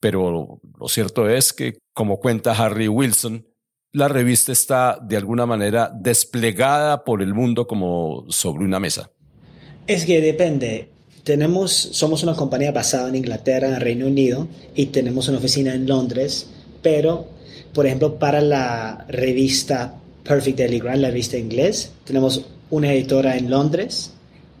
Pero 0.00 0.62
lo 0.80 0.88
cierto 0.88 1.28
es 1.28 1.52
que, 1.52 1.76
como 1.92 2.20
cuenta 2.20 2.52
Harry 2.52 2.88
Wilson, 2.88 3.46
la 3.92 4.08
revista 4.08 4.50
está 4.50 4.98
de 4.98 5.18
alguna 5.18 5.44
manera 5.44 5.92
desplegada 5.94 7.04
por 7.04 7.20
el 7.20 7.34
mundo 7.34 7.66
como 7.66 8.24
sobre 8.30 8.64
una 8.64 8.80
mesa. 8.80 9.10
Es 9.88 10.04
que 10.04 10.20
depende. 10.20 10.90
Tenemos, 11.24 11.72
somos 11.72 12.22
una 12.22 12.34
compañía 12.34 12.72
basada 12.72 13.08
en 13.08 13.16
Inglaterra, 13.16 13.68
en 13.68 13.80
Reino 13.80 14.06
Unido, 14.06 14.46
y 14.74 14.86
tenemos 14.86 15.28
una 15.28 15.38
oficina 15.38 15.74
en 15.74 15.86
Londres, 15.86 16.46
pero, 16.82 17.26
por 17.72 17.86
ejemplo, 17.86 18.18
para 18.18 18.42
la 18.42 19.06
revista 19.08 19.94
Perfect 20.24 20.58
Daily 20.58 20.78
Grind, 20.78 21.00
la 21.00 21.08
revista 21.08 21.38
inglés, 21.38 21.90
tenemos 22.04 22.44
una 22.68 22.92
editora 22.92 23.38
en 23.38 23.48
Londres, 23.48 24.10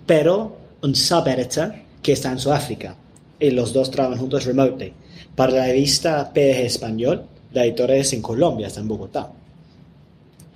pero 0.06 0.56
un 0.80 0.94
sub-editor 0.94 1.74
que 2.02 2.12
está 2.12 2.32
en 2.32 2.38
Sudáfrica, 2.38 2.96
y 3.38 3.50
los 3.50 3.74
dos 3.74 3.90
trabajan 3.90 4.18
juntos 4.18 4.46
remotely. 4.46 4.94
Para 5.36 5.52
la 5.52 5.66
revista 5.66 6.32
PDG 6.32 6.64
Español, 6.64 7.26
la 7.52 7.66
editora 7.66 7.96
es 7.96 8.14
en 8.14 8.22
Colombia, 8.22 8.68
está 8.68 8.80
en 8.80 8.88
Bogotá. 8.88 9.30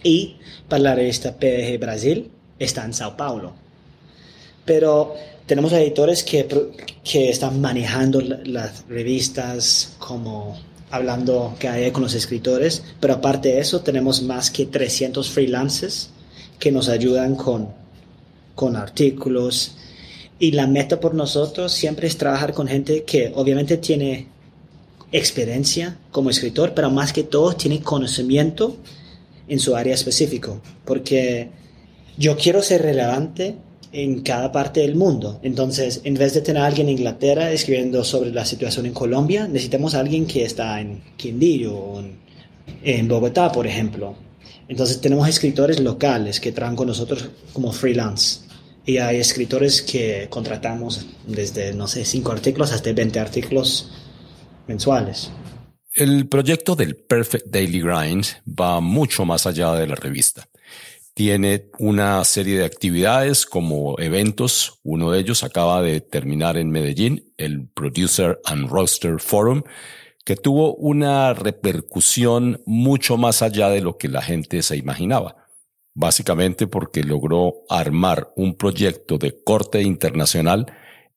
Y 0.02 0.37
para 0.67 0.83
la 0.83 0.95
revista 0.95 1.37
PDG 1.37 1.79
Brasil, 1.79 2.31
está 2.59 2.87
en 2.87 2.95
Sao 2.95 3.14
Paulo 3.19 3.61
pero 4.64 5.14
tenemos 5.47 5.73
editores 5.73 6.23
que, 6.23 6.47
que 7.04 7.31
están 7.31 7.61
manejando 7.61 8.21
las 8.21 8.85
revistas 8.88 9.95
como 9.99 10.59
hablando 10.90 11.54
que 11.59 11.69
hay 11.69 11.90
con 11.90 12.02
los 12.02 12.14
escritores, 12.14 12.83
pero 13.00 13.14
aparte 13.14 13.49
de 13.49 13.61
eso 13.61 13.81
tenemos 13.81 14.23
más 14.23 14.50
que 14.50 14.66
300 14.66 15.31
freelancers 15.31 16.11
que 16.59 16.71
nos 16.71 16.88
ayudan 16.88 17.35
con, 17.35 17.69
con 18.54 18.76
artículos. 18.76 19.76
Y 20.38 20.52
la 20.52 20.66
meta 20.66 21.00
por 21.00 21.14
nosotros 21.14 21.73
siempre 21.73 22.07
es 22.09 22.19
trabajar 22.19 22.52
con 22.52 22.69
gente 22.69 23.04
que 23.04 23.33
obviamente 23.35 23.78
tiene 23.78 24.26
experiencia 25.12 25.99
como 26.11 26.31
escritor, 26.31 26.73
pero 26.75 26.90
más 26.90 27.12
que 27.12 27.23
todo 27.23 27.54
tiene 27.54 27.81
conocimiento 27.81 28.76
en 29.49 29.59
su 29.59 29.76
área 29.76 29.95
específico, 29.95 30.61
porque 30.85 31.50
yo 32.16 32.37
quiero 32.37 32.62
ser 32.62 32.83
relevante 32.83 33.57
en 33.92 34.22
cada 34.22 34.50
parte 34.50 34.80
del 34.80 34.96
mundo. 34.96 35.38
Entonces, 35.42 36.00
en 36.04 36.14
vez 36.14 36.34
de 36.34 36.40
tener 36.40 36.62
a 36.62 36.66
alguien 36.66 36.88
en 36.88 36.99
Inglaterra 36.99 37.52
escribiendo 37.52 38.02
sobre 38.04 38.32
la 38.32 38.44
situación 38.44 38.87
en 38.87 38.92
Colombia, 38.92 39.46
necesitamos 39.46 39.94
a 39.94 40.00
alguien 40.00 40.26
que 40.26 40.44
está 40.44 40.80
en 40.80 41.02
Quindío 41.16 41.75
o 41.75 42.02
en, 42.82 43.08
Bogotá, 43.08 43.52
por 43.52 43.66
ejemplo. 43.66 44.14
Entonces, 44.68 45.00
tenemos 45.00 45.28
escritores 45.28 45.78
locales 45.80 46.40
que 46.40 46.52
trabajan 46.52 46.76
con 46.76 46.87
nosotros 46.88 47.28
como 47.52 47.72
freelance. 47.72 48.40
Y 48.84 48.96
hay 48.96 49.18
escritores 49.18 49.82
que 49.82 50.26
contratamos 50.28 51.06
desde, 51.26 51.72
no 51.72 51.87
sé, 51.87 52.04
5 52.04 52.32
artículos 52.32 52.72
hasta 52.72 52.92
20 52.92 53.20
artículos 53.20 53.92
mensuales. 54.66 55.30
El 55.94 56.26
proyecto 56.26 56.75
del 56.75 56.96
Perfect 56.96 57.49
Daily 57.49 57.80
Grind 57.80 58.25
va 58.49 58.80
mucho 58.80 59.26
más 59.26 59.46
allá 59.46 59.75
de 59.75 59.87
la 59.87 59.94
revista. 59.94 60.49
Tiene 61.14 61.69
una 61.78 62.25
serie 62.25 62.59
de 62.59 62.64
actividades 62.64 63.45
como 63.45 63.99
eventos. 63.99 64.81
Uno 64.83 65.11
de 65.11 65.21
ellos 65.21 65.42
acaba 65.45 65.83
de 65.83 66.00
terminar 66.00 66.57
en 66.57 66.71
Medellín, 66.71 67.33
el 67.37 67.69
Producer 67.69 68.40
and 68.45 68.71
Roster 68.71 69.21
Forum, 69.21 69.62
que 70.25 70.37
tuvo 70.37 70.75
una 70.75 71.35
repercusión 71.35 72.62
mucho 72.64 73.19
más 73.19 73.42
allá 73.42 73.69
de 73.69 73.83
lo 73.83 73.99
que 73.99 74.09
la 74.09 74.23
gente 74.23 74.62
se 74.62 74.76
imaginaba. 74.76 75.37
Básicamente 75.95 76.66
porque 76.66 77.02
logró 77.02 77.64
armar 77.69 78.33
un 78.37 78.54
proyecto 78.54 79.19
de 79.19 79.42
corte 79.42 79.83
internacional 79.83 80.73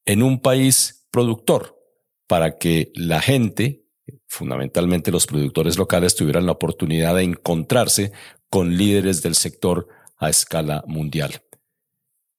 en 0.05 0.21
un 0.21 0.41
país 0.41 1.07
productor 1.09 1.79
para 2.27 2.57
que 2.57 2.91
la 2.95 3.21
gente, 3.21 3.85
fundamentalmente 4.27 5.11
los 5.11 5.27
productores 5.27 5.77
locales, 5.77 6.15
tuvieran 6.15 6.45
la 6.45 6.51
oportunidad 6.51 7.15
de 7.15 7.23
encontrarse 7.23 8.11
con 8.55 8.77
líderes 8.77 9.21
del 9.21 9.35
sector 9.35 9.89
a 10.17 10.29
escala 10.29 10.81
mundial. 10.87 11.41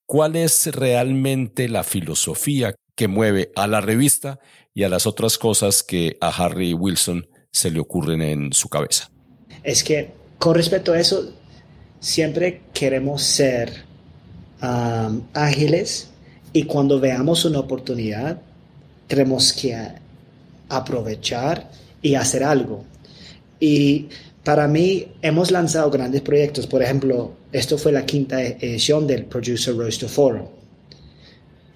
¿Cuál 0.07 0.35
es 0.37 0.75
realmente 0.75 1.69
la 1.69 1.85
filosofía 1.85 2.75
que 2.95 3.07
mueve 3.07 3.53
a 3.55 3.67
la 3.67 3.83
revista 3.83 4.41
y 4.73 4.85
a 4.85 4.89
las 4.89 5.07
otras 5.07 5.37
cosas 5.37 5.83
que 5.83 6.17
a 6.23 6.29
Harry 6.29 6.73
Wilson 6.73 7.29
se 7.53 7.71
le 7.71 7.81
ocurren 7.81 8.23
en 8.23 8.55
su 8.55 8.71
cabeza? 8.71 9.11
Es 9.63 9.85
que 9.85 10.15
con 10.39 10.55
respecto 10.55 10.95
a 10.95 11.01
eso, 11.01 11.35
siempre 12.01 12.63
queremos 12.73 13.23
ser 13.23 13.85
um, 14.63 15.21
ágiles 15.35 16.09
y 16.55 16.63
cuando 16.63 16.99
veamos 16.99 17.45
una 17.45 17.59
oportunidad, 17.59 18.41
tenemos 19.07 19.53
que 19.53 19.77
aprovechar 20.71 21.71
y 22.01 22.15
hacer 22.15 22.43
algo. 22.43 22.87
Y 23.61 24.09
para 24.47 24.69
mí 24.69 25.09
hemos 25.23 25.50
lanzado 25.50 25.91
grandes 25.91 26.21
proyectos. 26.21 26.69
Por 26.69 26.81
ejemplo, 26.81 27.33
esto 27.50 27.76
fue 27.76 27.91
la 27.91 28.07
quinta 28.07 28.41
edición 28.41 29.05
del 29.05 29.25
Producer 29.25 29.76
Roaster 29.76 30.09
Forum. 30.09 30.47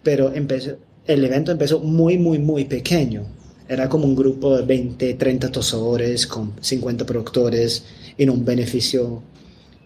Pero 0.04 0.32
empezó, 0.32 0.76
el 1.04 1.24
evento 1.24 1.50
empezó 1.50 1.80
muy, 1.80 2.16
muy, 2.16 2.38
muy 2.38 2.66
pequeño. 2.66 3.26
Era 3.68 3.88
como 3.88 4.04
un 4.04 4.14
grupo 4.14 4.56
de 4.56 4.62
20, 4.62 5.14
30 5.14 5.50
tosadores 5.50 6.28
con 6.28 6.52
50 6.60 7.04
productores 7.04 7.86
en 8.16 8.30
un 8.30 8.44
beneficio 8.44 9.20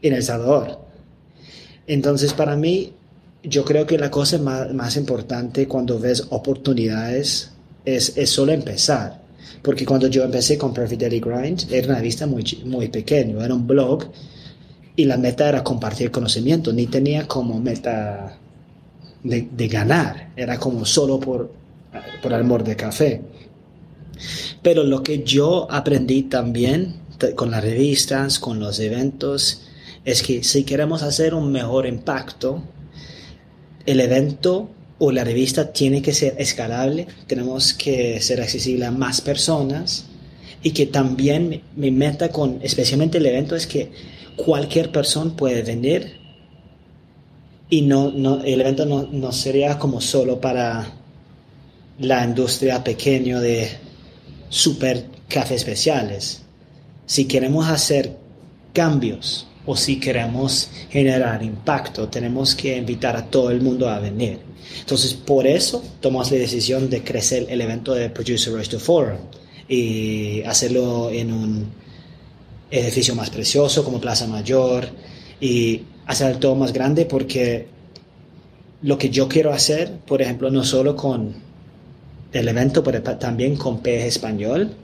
en 0.03 0.13
El 0.13 0.23
Salvador. 0.23 0.79
Entonces, 1.87 2.35
para 2.35 2.55
mí, 2.55 2.93
yo 3.43 3.65
creo 3.65 3.87
que 3.87 3.97
la 3.97 4.11
cosa 4.11 4.37
más, 4.37 4.75
más 4.75 4.99
importante 4.99 5.67
cuando 5.67 5.99
ves 5.99 6.27
oportunidades 6.29 7.51
es, 7.87 8.15
es 8.19 8.29
solo 8.29 8.53
empezar 8.53 9.24
porque 9.63 9.85
cuando 9.87 10.09
yo 10.09 10.25
empecé 10.25 10.59
con 10.59 10.75
Perfect 10.75 11.01
Daily 11.01 11.21
Grind, 11.21 11.73
era 11.73 11.89
una 11.89 11.97
revista 11.97 12.27
muy, 12.27 12.45
muy 12.65 12.89
pequeño, 12.89 13.43
era 13.43 13.55
un 13.55 13.67
blog 13.67 14.05
y 14.97 15.05
la 15.05 15.17
meta 15.17 15.49
era 15.49 15.65
compartir 15.65 16.11
conocimiento, 16.11 16.73
ni 16.73 16.87
tenía 16.87 17.27
como 17.27 17.59
meta 17.59 18.39
de, 19.23 19.49
de 19.51 19.69
ganar, 19.69 20.31
era 20.37 20.59
como 20.59 20.85
solo 20.85 21.19
por, 21.19 21.51
por 22.23 22.35
amor 22.35 22.63
de 22.65 22.77
café. 22.77 23.23
Pero 24.63 24.85
lo 24.85 25.03
que 25.03 25.23
yo 25.25 25.67
aprendí 25.71 26.23
también 26.23 27.01
con 27.35 27.51
las 27.51 27.63
revistas, 27.63 28.39
con 28.39 28.61
los 28.61 28.79
eventos, 28.81 29.63
es 30.05 30.23
que 30.23 30.45
si 30.45 30.65
queremos 30.65 31.03
hacer 31.03 31.35
un 31.35 31.51
mejor 31.51 31.87
impacto, 31.87 32.63
el 33.87 34.01
evento 34.01 34.71
o 34.99 35.11
la 35.11 35.25
revista 35.25 35.73
tiene 35.73 36.03
que 36.03 36.13
ser 36.13 36.35
escalable, 36.39 37.07
tenemos 37.27 37.75
que 37.75 38.21
ser 38.21 38.41
accesible 38.41 38.87
a 38.87 38.91
más 38.91 39.21
personas 39.21 40.07
y 40.63 40.71
que 40.71 40.87
también 40.87 41.63
mi 41.77 41.91
meta 41.91 42.31
con 42.31 42.59
especialmente 42.63 43.19
el 43.19 43.27
evento 43.27 43.57
es 43.57 43.67
que 43.67 43.91
cualquier 44.37 44.91
persona 44.91 45.35
puede 45.37 45.63
venir 45.63 46.21
y 47.69 47.83
no, 47.83 48.11
no 48.11 48.43
el 48.43 48.61
evento 48.61 48.87
no, 48.87 49.09
no, 49.11 49.33
sería 49.33 49.79
como 49.79 50.01
solo 50.01 50.41
para 50.41 50.93
la 51.99 52.25
industria 52.25 52.83
pequeña 52.85 53.41
de 53.41 53.69
super 54.49 55.07
cafés 55.29 55.59
especiales. 55.59 56.43
Si 57.07 57.27
queremos 57.27 57.69
hacer 57.69 58.17
cambios 58.73 59.47
o 59.67 59.77
si 59.77 59.99
queremos 59.99 60.71
generar 60.91 61.43
impacto, 61.43 62.09
tenemos 62.09 62.55
que 62.55 62.77
invitar 62.77 63.17
a 63.17 63.25
todo 63.27 63.51
el 63.51 63.61
mundo 63.61 63.89
a 63.89 63.99
venir. 63.99 64.39
Entonces, 64.81 65.15
por 65.15 65.47
eso 65.47 65.83
tomamos 66.01 66.31
la 66.31 66.39
decisión 66.39 66.91
de 66.91 67.03
crecer 67.03 67.47
el 67.49 67.61
evento 67.61 67.95
de 67.95 68.11
Producer 68.11 68.53
Roaster 68.53 68.81
Forum 68.81 69.19
y 69.69 70.43
hacerlo 70.43 71.11
en 71.11 71.33
un 71.33 71.67
edificio 72.71 73.15
más 73.15 73.31
precioso 73.31 73.85
como 73.85 74.01
Plaza 74.01 74.27
Mayor 74.27 74.89
y 75.41 75.83
hacer 76.07 76.39
todo 76.39 76.55
más 76.55 76.73
grande 76.73 77.07
porque 77.07 77.69
lo 78.83 78.99
que 78.99 79.09
yo 79.09 79.29
quiero 79.29 79.53
hacer, 79.53 79.93
por 80.07 80.21
ejemplo, 80.21 80.51
no 80.51 80.65
solo 80.65 80.95
con 80.97 81.35
el 82.33 82.49
evento, 82.49 82.83
pero 82.83 83.03
también 83.03 83.57
con 83.57 83.81
PG 83.81 84.07
Español, 84.07 84.75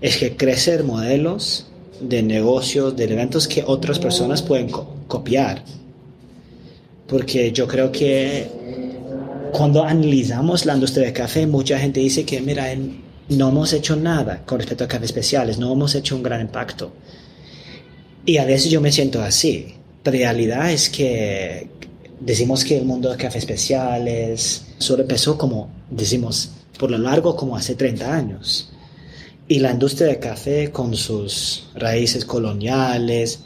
es 0.00 0.18
que 0.18 0.36
crecer 0.36 0.84
modelos 0.84 1.69
de 2.00 2.22
negocios, 2.22 2.96
de 2.96 3.04
eventos 3.04 3.46
que 3.46 3.62
otras 3.66 3.98
personas 3.98 4.42
pueden 4.42 4.70
copiar. 5.06 5.62
Porque 7.06 7.52
yo 7.52 7.66
creo 7.66 7.90
que 7.90 8.48
cuando 9.52 9.84
analizamos 9.84 10.64
la 10.64 10.74
industria 10.74 11.06
del 11.06 11.14
café, 11.14 11.46
mucha 11.46 11.78
gente 11.78 12.00
dice 12.00 12.24
que, 12.24 12.40
mira, 12.40 12.66
no 13.28 13.48
hemos 13.48 13.72
hecho 13.72 13.96
nada 13.96 14.42
con 14.44 14.58
respecto 14.58 14.84
a 14.84 14.88
cafés 14.88 15.06
especiales, 15.06 15.58
no 15.58 15.72
hemos 15.72 15.94
hecho 15.94 16.16
un 16.16 16.22
gran 16.22 16.40
impacto. 16.40 16.92
Y 18.24 18.38
a 18.38 18.44
veces 18.44 18.70
yo 18.70 18.80
me 18.80 18.92
siento 18.92 19.22
así. 19.22 19.74
La 20.04 20.12
realidad 20.12 20.70
es 20.70 20.88
que 20.88 21.68
decimos 22.20 22.64
que 22.64 22.78
el 22.78 22.84
mundo 22.84 23.10
de 23.10 23.16
cafés 23.16 23.42
especiales 23.42 24.66
solo 24.78 25.02
empezó 25.02 25.36
como, 25.36 25.70
decimos, 25.90 26.50
por 26.78 26.90
lo 26.90 26.98
largo 26.98 27.36
como 27.36 27.56
hace 27.56 27.74
30 27.74 28.14
años. 28.14 28.72
Y 29.50 29.58
la 29.58 29.72
industria 29.72 30.06
del 30.06 30.20
café 30.20 30.70
con 30.70 30.94
sus 30.94 31.70
raíces 31.74 32.24
coloniales 32.24 33.40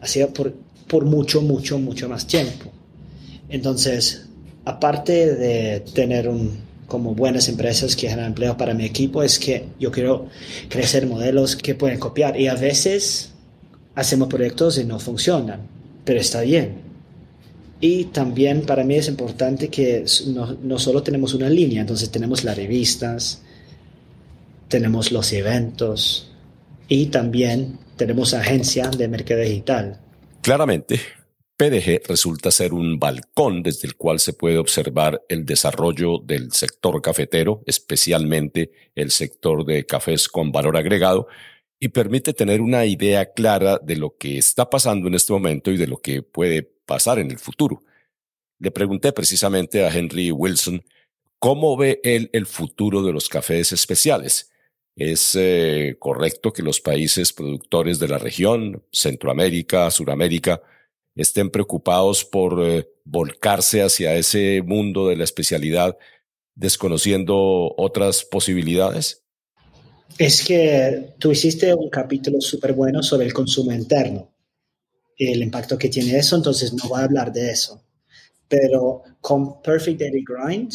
ha 0.00 0.06
sido 0.06 0.32
por, 0.32 0.54
por 0.88 1.04
mucho, 1.04 1.42
mucho, 1.42 1.78
mucho 1.78 2.08
más 2.08 2.26
tiempo. 2.26 2.72
Entonces, 3.50 4.24
aparte 4.64 5.34
de 5.34 5.80
tener 5.80 6.30
un, 6.30 6.60
como 6.86 7.14
buenas 7.14 7.50
empresas 7.50 7.94
que 7.94 8.08
generan 8.08 8.28
empleo 8.28 8.56
para 8.56 8.72
mi 8.72 8.86
equipo, 8.86 9.22
es 9.22 9.38
que 9.38 9.66
yo 9.78 9.92
quiero 9.92 10.28
crecer 10.70 11.06
modelos 11.06 11.56
que 11.56 11.74
pueden 11.74 11.98
copiar. 11.98 12.40
Y 12.40 12.48
a 12.48 12.54
veces 12.54 13.32
hacemos 13.96 14.28
proyectos 14.28 14.78
y 14.78 14.84
no 14.84 14.98
funcionan, 14.98 15.60
pero 16.06 16.20
está 16.20 16.40
bien. 16.40 16.76
Y 17.82 18.04
también 18.04 18.62
para 18.62 18.82
mí 18.82 18.94
es 18.94 19.08
importante 19.08 19.68
que 19.68 20.06
no, 20.28 20.54
no 20.54 20.78
solo 20.78 21.02
tenemos 21.02 21.34
una 21.34 21.50
línea, 21.50 21.82
entonces 21.82 22.08
tenemos 22.08 22.44
las 22.44 22.56
revistas, 22.56 23.42
tenemos 24.68 25.12
los 25.12 25.32
eventos 25.32 26.32
y 26.88 27.06
también 27.06 27.78
tenemos 27.96 28.34
agencia 28.34 28.88
de 28.90 29.08
mercado 29.08 29.40
digital. 29.40 30.00
Claramente, 30.42 31.00
PDG 31.56 32.02
resulta 32.06 32.50
ser 32.50 32.74
un 32.74 32.98
balcón 32.98 33.62
desde 33.62 33.88
el 33.88 33.96
cual 33.96 34.20
se 34.20 34.34
puede 34.34 34.58
observar 34.58 35.22
el 35.28 35.46
desarrollo 35.46 36.18
del 36.18 36.52
sector 36.52 37.00
cafetero, 37.00 37.62
especialmente 37.66 38.70
el 38.94 39.10
sector 39.10 39.64
de 39.64 39.86
cafés 39.86 40.28
con 40.28 40.52
valor 40.52 40.76
agregado, 40.76 41.28
y 41.80 41.88
permite 41.88 42.34
tener 42.34 42.60
una 42.60 42.84
idea 42.84 43.32
clara 43.32 43.78
de 43.82 43.96
lo 43.96 44.16
que 44.16 44.38
está 44.38 44.68
pasando 44.68 45.08
en 45.08 45.14
este 45.14 45.32
momento 45.32 45.70
y 45.70 45.76
de 45.76 45.86
lo 45.86 45.96
que 45.98 46.22
puede 46.22 46.62
pasar 46.62 47.18
en 47.18 47.30
el 47.30 47.38
futuro. 47.38 47.82
Le 48.58 48.70
pregunté 48.70 49.12
precisamente 49.12 49.84
a 49.84 49.94
Henry 49.94 50.30
Wilson 50.30 50.84
cómo 51.38 51.76
ve 51.76 52.00
él 52.02 52.30
el 52.32 52.46
futuro 52.46 53.02
de 53.02 53.12
los 53.12 53.28
cafés 53.28 53.72
especiales. 53.72 54.50
¿Es 54.96 55.36
eh, 55.38 55.96
correcto 55.98 56.54
que 56.54 56.62
los 56.62 56.80
países 56.80 57.34
productores 57.34 57.98
de 57.98 58.08
la 58.08 58.16
región, 58.16 58.82
Centroamérica, 58.90 59.90
Suramérica, 59.90 60.62
estén 61.14 61.50
preocupados 61.50 62.24
por 62.24 62.64
eh, 62.64 62.88
volcarse 63.04 63.82
hacia 63.82 64.14
ese 64.14 64.62
mundo 64.64 65.08
de 65.08 65.16
la 65.16 65.24
especialidad, 65.24 65.98
desconociendo 66.54 67.74
otras 67.76 68.24
posibilidades? 68.24 69.22
Es 70.16 70.42
que 70.42 71.14
tú 71.18 71.30
hiciste 71.30 71.74
un 71.74 71.90
capítulo 71.90 72.40
súper 72.40 72.72
bueno 72.72 73.02
sobre 73.02 73.26
el 73.26 73.34
consumo 73.34 73.72
interno, 73.72 74.32
el 75.18 75.42
impacto 75.42 75.76
que 75.76 75.90
tiene 75.90 76.16
eso, 76.16 76.36
entonces 76.36 76.72
no 76.72 76.88
voy 76.88 77.00
a 77.00 77.04
hablar 77.04 77.30
de 77.32 77.50
eso. 77.50 77.82
Pero 78.48 79.02
con 79.20 79.60
Perfect 79.60 80.00
Daily 80.00 80.24
Grind 80.24 80.72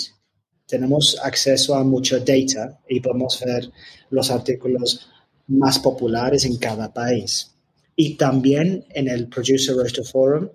tenemos 0.71 1.17
acceso 1.21 1.75
a 1.75 1.83
mucho 1.83 2.17
data 2.19 2.79
y 2.87 3.01
podemos 3.01 3.39
ver 3.45 3.69
los 4.09 4.31
artículos 4.31 5.07
más 5.47 5.77
populares 5.79 6.45
en 6.45 6.55
cada 6.57 6.91
país. 6.93 7.51
Y 7.95 8.15
también 8.15 8.85
en 8.89 9.09
el 9.09 9.27
Producer 9.27 9.75
Roaster 9.75 10.05
Forum 10.05 10.49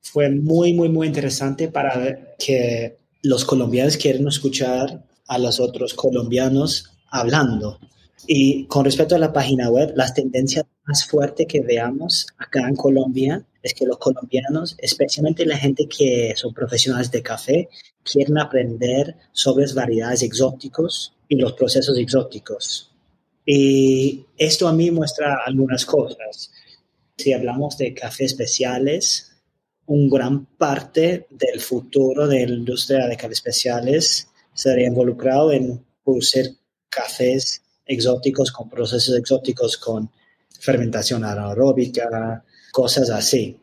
fue 0.00 0.30
muy, 0.30 0.72
muy, 0.72 0.88
muy 0.88 1.08
interesante 1.08 1.68
para 1.68 2.36
que 2.38 2.96
los 3.22 3.44
colombianos 3.44 3.96
quieren 3.96 4.26
escuchar 4.28 5.04
a 5.26 5.38
los 5.38 5.58
otros 5.58 5.92
colombianos 5.94 6.92
hablando. 7.10 7.80
Y 8.26 8.66
con 8.66 8.84
respecto 8.84 9.14
a 9.14 9.18
la 9.18 9.32
página 9.32 9.70
web, 9.70 9.92
las 9.94 10.14
tendencias 10.14 10.64
más 10.84 11.04
fuertes 11.04 11.46
que 11.46 11.60
veamos 11.60 12.26
acá 12.38 12.68
en 12.68 12.76
Colombia 12.76 13.44
es 13.62 13.74
que 13.74 13.84
los 13.84 13.98
colombianos, 13.98 14.76
especialmente 14.78 15.44
la 15.44 15.58
gente 15.58 15.88
que 15.88 16.32
son 16.36 16.54
profesionales 16.54 17.10
de 17.10 17.22
café, 17.22 17.68
quieren 18.02 18.38
aprender 18.38 19.16
sobre 19.32 19.70
variedades 19.72 20.22
exóticos 20.22 21.14
y 21.28 21.36
los 21.36 21.52
procesos 21.54 21.98
exóticos. 21.98 22.92
Y 23.44 24.24
esto 24.36 24.68
a 24.68 24.72
mí 24.72 24.90
muestra 24.90 25.40
algunas 25.44 25.84
cosas. 25.84 26.52
Si 27.16 27.32
hablamos 27.32 27.76
de 27.78 27.94
café 27.94 28.24
especiales, 28.24 29.32
un 29.86 30.08
gran 30.08 30.46
parte 30.46 31.26
del 31.30 31.60
futuro 31.60 32.26
de 32.26 32.46
la 32.46 32.54
industria 32.54 33.06
de 33.06 33.16
café 33.16 33.32
especiales 33.32 34.28
sería 34.52 34.88
involucrado 34.88 35.52
en 35.52 35.84
producir 36.04 36.56
cafés 36.88 37.62
exóticos 37.86 38.50
con 38.50 38.68
procesos 38.68 39.16
exóticos 39.16 39.76
con 39.76 40.10
fermentación 40.58 41.24
anaeróbica, 41.24 42.44
cosas 42.72 43.10
así. 43.10 43.58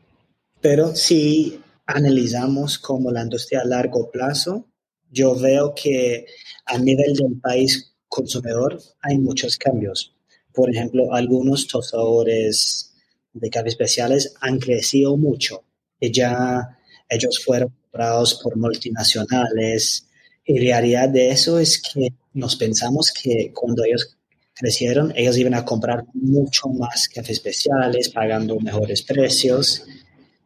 Pero 0.61 0.95
si 0.95 1.59
analizamos 1.85 2.79
como 2.79 3.11
la 3.11 3.23
industria 3.23 3.61
a 3.61 3.65
largo 3.65 4.09
plazo, 4.09 4.65
yo 5.11 5.35
veo 5.35 5.73
que 5.75 6.25
a 6.65 6.77
nivel 6.77 7.13
del 7.13 7.39
país 7.39 7.93
consumidor 8.07 8.79
hay 9.01 9.17
muchos 9.17 9.57
cambios. 9.57 10.15
Por 10.53 10.69
ejemplo, 10.69 11.13
algunos 11.13 11.67
tostadores 11.67 12.93
de 13.33 13.49
café 13.49 13.69
especiales 13.69 14.35
han 14.39 14.59
crecido 14.59 15.17
mucho 15.17 15.63
y 15.99 16.11
ya 16.11 16.77
ellos 17.09 17.43
fueron 17.43 17.69
comprados 17.69 18.39
por 18.41 18.55
multinacionales. 18.57 20.07
Y 20.45 20.59
la 20.59 20.77
realidad 20.77 21.09
de 21.09 21.31
eso 21.31 21.59
es 21.59 21.81
que 21.81 22.13
nos 22.33 22.55
pensamos 22.55 23.11
que 23.11 23.51
cuando 23.53 23.83
ellos 23.83 24.17
crecieron, 24.53 25.13
ellos 25.15 25.37
iban 25.37 25.55
a 25.55 25.65
comprar 25.65 26.05
mucho 26.13 26.67
más 26.69 27.07
cafés 27.07 27.37
especiales, 27.37 28.09
pagando 28.09 28.59
mejores 28.59 29.01
precios, 29.01 29.83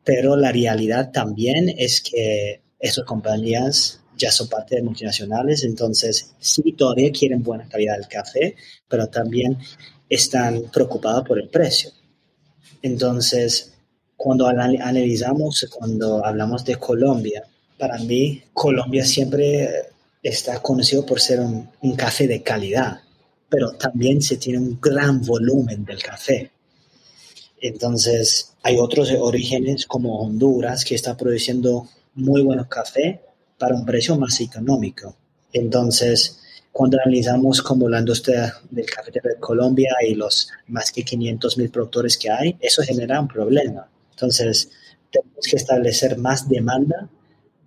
pero 0.04 0.38
la 0.38 0.52
realidad 0.52 1.12
también 1.12 1.74
es 1.78 2.02
que 2.02 2.62
esas 2.80 3.06
compañías 3.06 4.00
ya 4.18 4.32
son 4.32 4.48
parte 4.48 4.76
de 4.76 4.82
multinacionales, 4.82 5.64
entonces 5.64 6.34
sí 6.40 6.74
todavía 6.74 7.12
quieren 7.12 7.44
buena 7.44 7.68
calidad 7.68 7.96
del 7.96 8.08
café, 8.08 8.56
pero 8.88 9.08
también 9.08 9.58
están 10.10 10.64
preocupados 10.72 11.28
por 11.28 11.40
el 11.40 11.50
precio. 11.50 11.92
Entonces, 12.82 13.74
cuando 14.16 14.48
analizamos, 14.48 15.68
cuando 15.70 16.26
hablamos 16.26 16.66
de 16.66 16.76
Colombia, 16.78 17.44
para 17.78 17.98
mí 18.00 18.42
Colombia 18.54 19.06
siempre 19.06 19.90
está 20.30 20.62
conocido 20.62 21.06
por 21.06 21.20
ser 21.20 21.40
un, 21.40 21.96
café 21.96 22.28
de 22.28 22.44
calidad, 22.44 23.02
pero 23.50 23.72
también 23.74 24.22
se 24.22 24.38
tiene 24.38 24.60
un 24.60 24.80
gran 24.80 25.22
volumen 25.22 25.86
del 25.86 26.04
café. 26.04 26.52
Entonces, 27.62 28.54
hay 28.62 28.78
otros 28.78 29.12
orígenes 29.12 29.86
como 29.86 30.22
Honduras 30.22 30.84
que 30.84 30.96
está 30.96 31.16
produciendo 31.16 31.88
muy 32.16 32.44
buenos 32.44 32.68
café 32.68 33.22
para 33.58 33.76
un 33.76 33.86
precio 33.86 34.18
más 34.18 34.40
económico. 34.42 35.16
Entonces, 35.54 36.40
cuando 36.72 37.00
analizamos 37.02 37.62
como 37.62 37.90
la 37.90 38.00
industria 38.00 38.54
del 38.70 38.86
café 38.86 39.12
de 39.12 39.40
Colombia 39.40 39.96
y 40.08 40.14
los 40.14 40.50
más 40.68 40.92
que 40.92 41.04
500 41.04 41.58
mil 41.58 41.72
productores 41.72 42.18
que 42.18 42.30
hay, 42.30 42.58
eso 42.60 42.84
genera 42.84 43.20
un 43.20 43.28
problema. 43.28 43.90
Entonces, 44.12 44.70
tenemos 45.10 45.46
que 45.50 45.56
establecer 45.56 46.18
más 46.18 46.48
demanda 46.48 47.10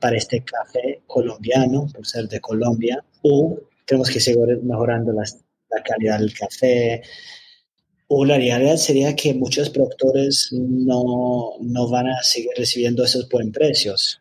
para 0.01 0.17
este 0.17 0.43
café 0.43 1.03
colombiano, 1.07 1.87
por 1.95 2.07
ser 2.07 2.29
de 2.29 2.41
Colombia, 2.41 3.05
o 3.23 3.59
tenemos 3.87 4.11
que 4.11 4.21
seguir 4.21 4.61
mejorando 4.63 5.13
la 5.13 5.83
calidad 5.83 6.19
del 6.19 6.33
café, 6.33 7.03
o 8.13 8.25
la 8.25 8.37
realidad 8.37 8.77
sería 8.77 9.15
que 9.15 9.35
muchos 9.35 9.71
productores 9.71 10.49
no, 10.51 11.53
no 11.61 11.89
van 11.89 12.09
a 12.09 12.23
seguir 12.23 12.51
recibiendo 12.57 13.05
esos 13.05 13.29
buenos 13.29 13.53
precios. 13.53 14.21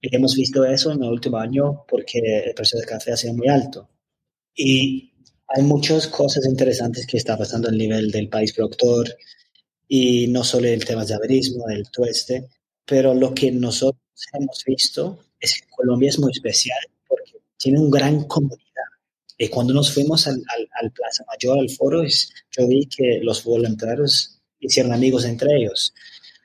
Y 0.00 0.14
hemos 0.16 0.34
visto 0.34 0.64
eso 0.64 0.90
en 0.92 1.02
el 1.02 1.10
último 1.10 1.36
año 1.36 1.84
porque 1.86 2.18
el 2.46 2.54
precio 2.54 2.78
del 2.78 2.88
café 2.88 3.12
ha 3.12 3.16
sido 3.16 3.34
muy 3.34 3.48
alto. 3.48 3.90
Y 4.54 5.12
hay 5.48 5.62
muchas 5.62 6.06
cosas 6.06 6.46
interesantes 6.46 7.06
que 7.06 7.18
está 7.18 7.36
pasando 7.36 7.68
a 7.68 7.72
nivel 7.72 8.10
del 8.10 8.30
país 8.30 8.54
productor 8.54 9.14
y 9.86 10.28
no 10.28 10.42
solo 10.42 10.68
el 10.68 10.86
tema 10.86 11.04
de 11.04 11.14
averismo, 11.14 11.66
del 11.66 11.90
tueste, 11.90 12.48
pero 12.86 13.12
lo 13.12 13.34
que 13.34 13.52
nosotros 13.52 14.00
hemos 14.32 14.64
visto 14.64 15.18
es 15.40 15.60
que 15.60 15.68
Colombia 15.68 16.08
es 16.08 16.18
muy 16.18 16.30
especial 16.32 16.78
porque 17.08 17.32
tiene 17.56 17.78
un 17.80 17.90
gran 17.90 18.24
comunidad 18.24 18.66
y 19.38 19.48
cuando 19.48 19.74
nos 19.74 19.92
fuimos 19.92 20.26
al, 20.26 20.42
al, 20.80 20.90
Plaza 20.92 21.24
Mayor, 21.26 21.58
al 21.58 21.68
foro, 21.68 22.02
yo 22.04 22.66
vi 22.66 22.86
que 22.86 23.20
los 23.22 23.44
voluntarios 23.44 24.40
hicieron 24.60 24.92
amigos 24.92 25.26
entre 25.26 25.56
ellos. 25.56 25.92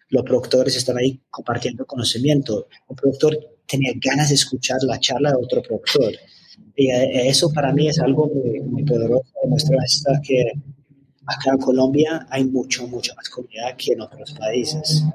Los 0.09 0.23
productores 0.23 0.75
están 0.75 0.97
ahí 0.97 1.21
compartiendo 1.29 1.85
conocimiento. 1.85 2.67
Un 2.87 2.95
productor 2.97 3.37
tenía 3.65 3.93
ganas 3.95 4.29
de 4.29 4.35
escuchar 4.35 4.77
la 4.83 4.99
charla 4.99 5.31
de 5.31 5.37
otro 5.37 5.61
productor. 5.61 6.13
Y 6.75 6.91
eh, 6.91 7.29
eso 7.29 7.51
para 7.53 7.71
mí 7.71 7.87
es 7.87 7.97
algo 7.99 8.29
muy, 8.65 8.83
poderoso. 8.83 9.23
Demuestra 9.41 10.19
que 10.21 10.51
acá 11.25 11.51
en 11.51 11.59
Colombia 11.59 12.27
hay 12.29 12.43
mucho, 12.43 12.87
mucha 12.87 13.15
más 13.15 13.29
comunidad 13.29 13.77
que 13.77 13.93
en 13.93 14.01
otros 14.01 14.33
países. 14.33 15.05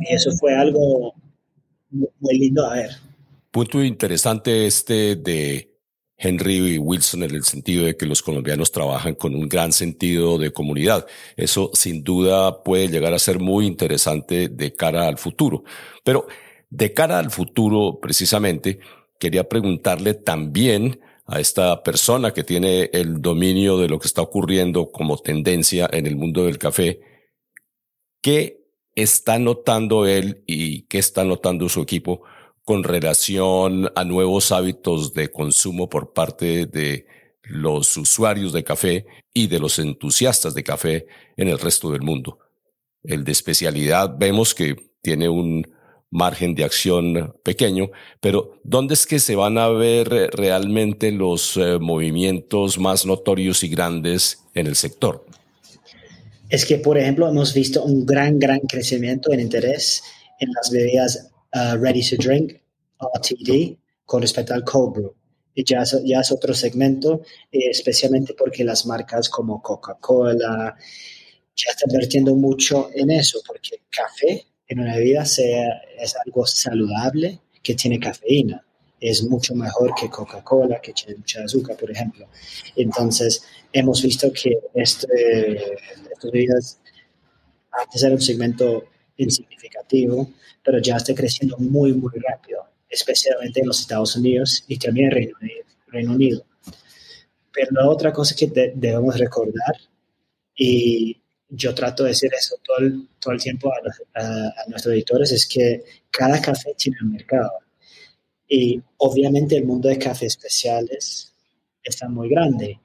Y 0.00 0.14
eso 0.14 0.32
fue 0.32 0.54
algo 0.54 1.14
muy 2.20 2.38
lindo 2.38 2.66
a 2.66 2.74
ver. 2.74 2.90
Punto 3.50 3.82
interesante 3.82 4.66
este 4.66 5.16
de 5.16 5.74
Henry 6.16 6.78
Wilson 6.78 7.22
en 7.24 7.34
el 7.34 7.44
sentido 7.44 7.84
de 7.84 7.96
que 7.96 8.06
los 8.06 8.22
colombianos 8.22 8.72
trabajan 8.72 9.14
con 9.14 9.34
un 9.34 9.48
gran 9.48 9.72
sentido 9.72 10.38
de 10.38 10.52
comunidad. 10.52 11.06
Eso 11.36 11.70
sin 11.74 12.02
duda 12.02 12.62
puede 12.62 12.88
llegar 12.88 13.14
a 13.14 13.18
ser 13.18 13.38
muy 13.38 13.66
interesante 13.66 14.48
de 14.48 14.74
cara 14.74 15.06
al 15.06 15.18
futuro. 15.18 15.64
Pero 16.02 16.26
de 16.70 16.92
cara 16.92 17.18
al 17.18 17.30
futuro, 17.30 17.98
precisamente, 18.00 18.80
quería 19.18 19.48
preguntarle 19.48 20.14
también 20.14 21.00
a 21.26 21.40
esta 21.40 21.82
persona 21.82 22.32
que 22.32 22.44
tiene 22.44 22.90
el 22.92 23.22
dominio 23.22 23.78
de 23.78 23.88
lo 23.88 23.98
que 23.98 24.08
está 24.08 24.22
ocurriendo 24.22 24.90
como 24.90 25.16
tendencia 25.18 25.88
en 25.90 26.06
el 26.06 26.16
mundo 26.16 26.44
del 26.44 26.58
café, 26.58 27.00
¿qué 28.20 28.63
está 28.94 29.38
notando 29.38 30.06
él 30.06 30.42
y 30.46 30.82
qué 30.82 30.98
está 30.98 31.24
notando 31.24 31.68
su 31.68 31.80
equipo 31.80 32.22
con 32.64 32.82
relación 32.82 33.90
a 33.94 34.04
nuevos 34.04 34.52
hábitos 34.52 35.12
de 35.12 35.30
consumo 35.30 35.88
por 35.88 36.12
parte 36.12 36.66
de 36.66 37.06
los 37.42 37.96
usuarios 37.96 38.52
de 38.52 38.64
café 38.64 39.06
y 39.34 39.48
de 39.48 39.58
los 39.58 39.78
entusiastas 39.78 40.54
de 40.54 40.62
café 40.62 41.06
en 41.36 41.48
el 41.48 41.58
resto 41.58 41.90
del 41.90 42.02
mundo. 42.02 42.38
El 43.02 43.24
de 43.24 43.32
especialidad 43.32 44.16
vemos 44.18 44.54
que 44.54 44.76
tiene 45.02 45.28
un 45.28 45.66
margen 46.10 46.54
de 46.54 46.64
acción 46.64 47.36
pequeño, 47.42 47.90
pero 48.20 48.60
¿dónde 48.62 48.94
es 48.94 49.04
que 49.04 49.18
se 49.18 49.34
van 49.34 49.58
a 49.58 49.68
ver 49.68 50.08
realmente 50.32 51.10
los 51.10 51.56
eh, 51.56 51.78
movimientos 51.80 52.78
más 52.78 53.04
notorios 53.04 53.62
y 53.64 53.68
grandes 53.68 54.44
en 54.54 54.68
el 54.68 54.76
sector? 54.76 55.26
Es 56.48 56.66
que, 56.66 56.78
por 56.78 56.98
ejemplo, 56.98 57.28
hemos 57.28 57.54
visto 57.54 57.84
un 57.84 58.04
gran, 58.04 58.38
gran 58.38 58.60
crecimiento 58.60 59.32
en 59.32 59.40
interés 59.40 60.02
en 60.38 60.50
las 60.52 60.70
bebidas 60.70 61.30
Uh, 61.54 61.76
ready 61.76 62.02
to 62.02 62.16
Drink, 62.16 62.60
RTD, 62.98 63.78
con 64.04 64.20
respecto 64.20 64.54
al 64.54 64.64
cold 64.64 64.92
brew. 64.92 65.14
Y 65.54 65.62
ya 65.62 65.82
es, 65.82 65.96
ya 66.04 66.18
es 66.18 66.32
otro 66.32 66.52
segmento, 66.52 67.22
eh, 67.52 67.70
especialmente 67.70 68.34
porque 68.34 68.64
las 68.64 68.86
marcas 68.86 69.28
como 69.28 69.62
Coca-Cola 69.62 70.76
ya 71.54 71.70
están 71.70 71.96
vertiendo 71.96 72.34
mucho 72.34 72.90
en 72.92 73.12
eso, 73.12 73.40
porque 73.46 73.82
café 73.88 74.44
en 74.66 74.80
una 74.80 74.96
bebida 74.96 75.24
sea, 75.24 75.80
es 75.96 76.16
algo 76.26 76.44
saludable 76.44 77.38
que 77.62 77.74
tiene 77.74 78.00
cafeína. 78.00 78.63
Es 79.06 79.22
mucho 79.24 79.54
mejor 79.54 79.92
que 79.94 80.08
Coca-Cola, 80.08 80.80
que 80.80 80.92
tiene 80.92 81.16
mucha 81.16 81.44
azúcar, 81.44 81.76
por 81.76 81.90
ejemplo. 81.90 82.26
Entonces, 82.74 83.44
hemos 83.72 84.02
visto 84.02 84.32
que 84.32 84.58
este, 84.74 85.74
estas 86.10 86.32
bebidas 86.32 86.80
antes 87.70 88.02
era 88.02 88.14
un 88.14 88.20
segmento 88.20 88.84
insignificativo, 89.16 90.30
pero 90.62 90.78
ya 90.78 90.96
está 90.96 91.14
creciendo 91.14 91.56
muy, 91.58 91.92
muy 91.92 92.12
rápido, 92.18 92.66
especialmente 92.88 93.60
en 93.60 93.66
los 93.66 93.80
Estados 93.80 94.16
Unidos 94.16 94.64
y 94.68 94.78
también 94.78 95.06
en 95.06 95.12
Reino. 95.12 95.38
Reino 95.88 96.12
Unido. 96.12 96.44
Pero 97.52 97.68
la 97.72 97.88
otra 97.88 98.12
cosa 98.12 98.34
que 98.34 98.46
debemos 98.74 99.18
recordar, 99.18 99.76
y 100.56 101.20
yo 101.48 101.74
trato 101.74 102.02
de 102.02 102.10
decir 102.10 102.30
eso 102.36 102.56
todo 102.62 102.78
el, 102.78 103.08
todo 103.20 103.34
el 103.34 103.40
tiempo 103.40 103.70
a, 103.72 104.68
nuestros 104.68 104.94
editores, 104.94 105.30
es 105.32 105.46
que 105.46 105.84
cada 106.10 106.40
café 106.40 106.74
tiene 106.76 106.98
un 107.02 107.12
mercado. 107.12 107.52
Y 108.48 108.82
obviamente 108.98 109.56
el 109.56 109.64
mundo 109.64 109.88
de 109.88 109.98
cafés 109.98 110.34
especiales 110.36 111.32
está 111.82 112.08
muy 112.08 112.28
grande 112.28 112.80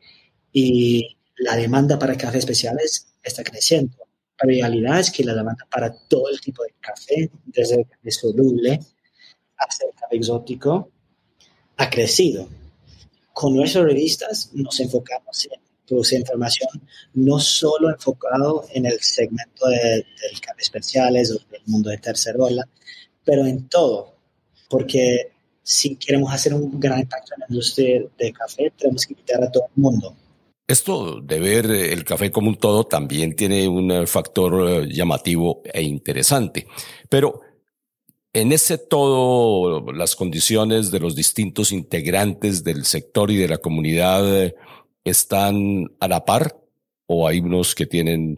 y 0.51 1.17
la 1.37 1.55
demanda 1.55 1.97
para 1.97 2.17
cafés 2.17 2.39
especiales 2.39 3.07
está 3.23 3.43
creciendo. 3.43 3.97
La 4.41 4.47
realidad 4.47 4.99
es 4.99 5.11
que 5.11 5.23
la 5.23 5.33
demanda 5.33 5.67
para 5.69 5.93
todo 6.07 6.29
el 6.29 6.39
tipo 6.39 6.63
de 6.63 6.73
café, 6.79 7.29
desde 7.45 7.75
el 7.75 7.87
café 7.87 8.11
soluble 8.11 8.79
hasta 9.57 9.85
el 9.85 9.93
café 9.93 10.15
exótico, 10.15 10.91
ha 11.77 11.89
crecido. 11.89 12.47
Con 13.33 13.55
nuestras 13.55 13.85
revistas 13.85 14.51
nos 14.53 14.79
enfocamos 14.79 15.45
en 15.45 15.59
producir 15.85 16.19
información 16.19 16.69
no 17.13 17.39
solo 17.39 17.89
enfocado 17.89 18.65
en 18.73 18.85
el 18.85 18.99
segmento 19.01 19.67
de, 19.67 19.77
del 19.79 20.39
café 20.41 20.61
especiales 20.61 21.31
o 21.31 21.39
del 21.51 21.61
mundo 21.65 21.89
de 21.89 21.97
tercera 21.97 22.37
ola, 22.37 22.67
pero 23.23 23.45
en 23.45 23.67
todo, 23.67 24.15
porque 24.69 25.31
si 25.69 25.95
queremos 25.95 26.33
hacer 26.33 26.53
un 26.53 26.79
gran 26.79 26.99
impacto 26.99 27.33
en 27.35 27.41
la 27.41 27.45
industria 27.49 28.01
de 28.17 28.33
café, 28.33 28.71
tenemos 28.77 29.05
que 29.05 29.13
invitar 29.13 29.43
a 29.43 29.51
todo 29.51 29.65
el 29.75 29.81
mundo 29.81 30.15
esto 30.69 31.19
de 31.19 31.39
ver 31.39 31.65
el 31.65 32.03
café 32.03 32.31
como 32.31 32.47
un 32.47 32.55
todo 32.55 32.85
también 32.85 33.35
tiene 33.35 33.67
un 33.67 33.89
eh, 33.91 34.05
factor 34.05 34.69
eh, 34.69 34.87
llamativo 34.87 35.63
e 35.65 35.81
interesante. 35.81 36.67
Pero 37.09 37.41
en 38.33 38.51
ese 38.51 38.77
todo, 38.77 39.91
las 39.91 40.15
condiciones 40.15 40.91
de 40.91 40.99
los 40.99 41.15
distintos 41.15 41.71
integrantes 41.71 42.63
del 42.63 42.85
sector 42.85 43.31
y 43.31 43.37
de 43.37 43.47
la 43.47 43.57
comunidad 43.57 44.43
eh, 44.43 44.55
están 45.03 45.87
a 45.99 46.07
la 46.07 46.23
par 46.23 46.55
o 47.07 47.27
hay 47.27 47.39
unos 47.39 47.73
que 47.73 47.87
tienen 47.87 48.37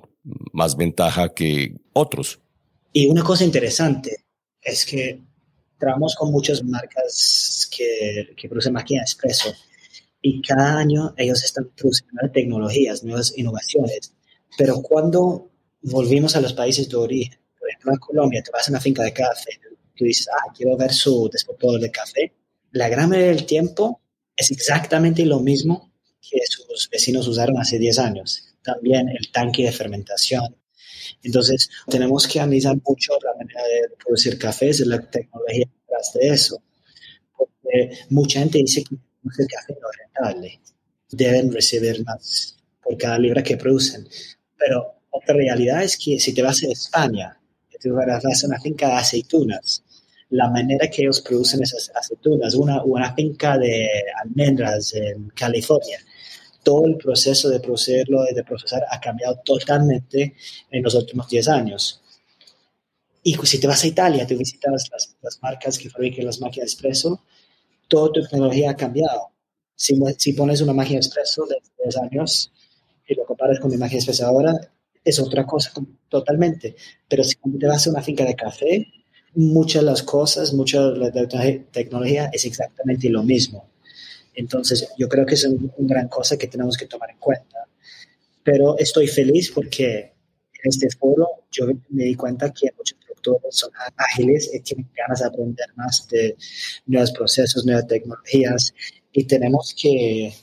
más 0.53 0.77
ventaja 0.77 1.33
que 1.33 1.75
otros. 1.91 2.39
Y 2.93 3.07
una 3.07 3.23
cosa 3.23 3.43
interesante 3.43 4.23
es 4.61 4.85
que 4.85 5.19
trabajamos 5.81 6.15
con 6.15 6.31
muchas 6.31 6.63
marcas 6.63 7.69
que, 7.75 8.33
que 8.37 8.47
producen 8.47 8.71
máquinas 8.73 9.11
expreso 9.11 9.53
y 10.21 10.41
cada 10.41 10.77
año 10.77 11.13
ellos 11.17 11.43
están 11.43 11.69
produciendo 11.75 12.29
tecnologías, 12.31 13.03
nuevas 13.03 13.33
innovaciones. 13.37 14.13
Pero 14.57 14.81
cuando 14.81 15.49
volvimos 15.81 16.35
a 16.35 16.41
los 16.41 16.53
países 16.53 16.87
de 16.87 16.95
origen, 16.95 17.39
por 17.59 17.69
ejemplo, 17.69 17.93
en 17.93 17.99
Colombia, 17.99 18.43
te 18.43 18.51
vas 18.51 18.67
a 18.67 18.71
una 18.71 18.79
finca 18.79 19.03
de 19.03 19.13
café, 19.13 19.59
tú 19.95 20.05
dices, 20.05 20.27
ah, 20.29 20.51
quiero 20.55 20.77
ver 20.77 20.93
su 20.93 21.29
despotor 21.31 21.79
de 21.79 21.91
café. 21.91 22.33
La 22.71 22.87
gran 22.87 23.09
mayoría 23.09 23.33
del 23.33 23.45
tiempo 23.45 24.01
es 24.35 24.51
exactamente 24.51 25.25
lo 25.25 25.39
mismo 25.39 25.91
que 26.21 26.39
sus 26.45 26.89
vecinos 26.89 27.27
usaron 27.27 27.57
hace 27.57 27.79
10 27.79 27.99
años. 27.99 28.55
También 28.61 29.09
el 29.09 29.31
tanque 29.31 29.63
de 29.63 29.71
fermentación. 29.71 30.55
Entonces, 31.23 31.69
tenemos 31.87 32.27
que 32.27 32.39
analizar 32.39 32.75
mucho 32.85 33.13
la 33.23 33.33
manera 33.35 33.61
de 33.63 33.95
producir 34.03 34.37
cafés 34.37 34.79
y 34.79 34.85
la 34.85 35.01
tecnología 35.01 35.65
detrás 35.81 36.13
de 36.13 36.27
eso. 36.29 36.61
Porque 37.37 37.97
mucha 38.09 38.39
gente 38.39 38.59
dice 38.59 38.83
que 38.83 38.95
el 38.95 39.47
café 39.47 39.77
no 39.81 39.89
es 39.89 39.97
rentable. 39.97 40.61
Deben 41.11 41.51
recibir 41.51 42.03
más 42.05 42.57
por 42.81 42.97
cada 42.97 43.19
libra 43.19 43.43
que 43.43 43.57
producen. 43.57 44.07
Pero 44.57 45.01
otra 45.09 45.35
realidad 45.35 45.83
es 45.83 45.97
que 45.97 46.19
si 46.19 46.33
te 46.33 46.41
vas 46.41 46.63
a 46.63 46.67
España, 46.67 47.37
te 47.81 47.89
vas 47.89 48.43
a 48.43 48.47
una 48.47 48.59
finca 48.59 48.87
de 48.87 48.93
aceitunas, 48.93 49.83
la 50.29 50.49
manera 50.49 50.87
que 50.87 51.01
ellos 51.01 51.21
producen 51.21 51.63
esas 51.63 51.91
aceitunas, 51.93 52.55
una, 52.55 52.83
una 52.83 53.13
finca 53.13 53.57
de 53.57 53.87
almendras 54.23 54.93
en 54.93 55.29
California, 55.29 55.99
todo 56.63 56.85
el 56.85 56.97
proceso 56.97 57.49
de 57.49 57.59
producirlo 57.59 58.23
y 58.29 58.33
de 58.33 58.43
procesar 58.43 58.83
ha 58.89 58.99
cambiado 58.99 59.39
totalmente 59.43 60.35
en 60.69 60.83
los 60.83 60.93
últimos 60.95 61.27
10 61.27 61.47
años. 61.47 62.01
Y 63.23 63.35
si 63.35 63.59
te 63.59 63.67
vas 63.67 63.83
a 63.83 63.87
Italia, 63.87 64.25
te 64.25 64.35
visitas 64.35 64.89
las, 65.21 65.39
marcas 65.41 65.77
que 65.77 65.89
fabrican 65.89 66.25
las 66.25 66.41
máquinas 66.41 66.69
de 66.69 66.73
espresso, 66.73 67.21
toda 67.87 68.11
tu 68.11 68.21
tecnología 68.23 68.71
ha 68.71 68.75
cambiado. 68.75 69.29
Si, 69.75 70.33
pones 70.33 70.61
una 70.61 70.73
máquina 70.73 70.97
expreso 70.97 71.45
de 71.45 71.57
10 71.83 71.97
años 71.97 72.51
y 73.07 73.15
lo 73.15 73.25
comparas 73.25 73.59
con 73.59 73.71
mi 73.71 73.77
máquina 73.77 73.97
expreso 73.99 74.25
ahora, 74.25 74.53
es 75.03 75.19
otra 75.19 75.45
cosa 75.45 75.71
totalmente. 76.09 76.75
Pero 77.07 77.23
si 77.23 77.35
te 77.35 77.67
vas 77.67 77.85
a 77.85 77.89
una 77.91 78.01
finca 78.01 78.25
de 78.25 78.35
café, 78.35 78.87
muchas 79.33 79.81
de 79.81 79.85
las 79.87 80.03
cosas, 80.03 80.53
mucha 80.53 80.81
de 80.91 80.97
la 80.97 81.11
tecnología 81.71 82.29
es 82.33 82.45
exactamente 82.45 83.09
lo 83.09 83.23
mismo. 83.23 83.70
Entonces, 84.33 84.87
yo 84.97 85.07
creo 85.09 85.25
que 85.25 85.35
es 85.35 85.45
una 85.45 85.71
un 85.77 85.87
gran 85.87 86.07
cosa 86.07 86.37
que 86.37 86.47
tenemos 86.47 86.77
que 86.77 86.85
tomar 86.85 87.09
en 87.09 87.17
cuenta. 87.17 87.67
Pero 88.43 88.77
estoy 88.77 89.07
feliz 89.07 89.51
porque 89.51 90.13
en 90.63 90.69
este 90.69 90.89
foro 90.89 91.27
yo 91.51 91.65
me 91.89 92.05
di 92.05 92.15
cuenta 92.15 92.51
que 92.51 92.71
muchos 92.77 92.97
productores 93.05 93.55
son 93.55 93.71
ágiles 93.97 94.49
y 94.53 94.59
tienen 94.61 94.89
ganas 94.95 95.19
de 95.19 95.25
aprender 95.25 95.67
más 95.75 96.07
de 96.07 96.35
nuevos 96.85 97.11
procesos, 97.11 97.65
nuevas 97.65 97.87
tecnologías 97.87 98.73
y 99.11 99.25
tenemos 99.25 99.75
que 99.79 100.33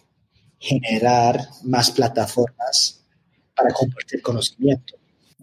generar 0.59 1.41
más 1.65 1.91
plataformas 1.91 3.05
para 3.55 3.73
compartir 3.73 4.23
conocimiento. 4.23 4.95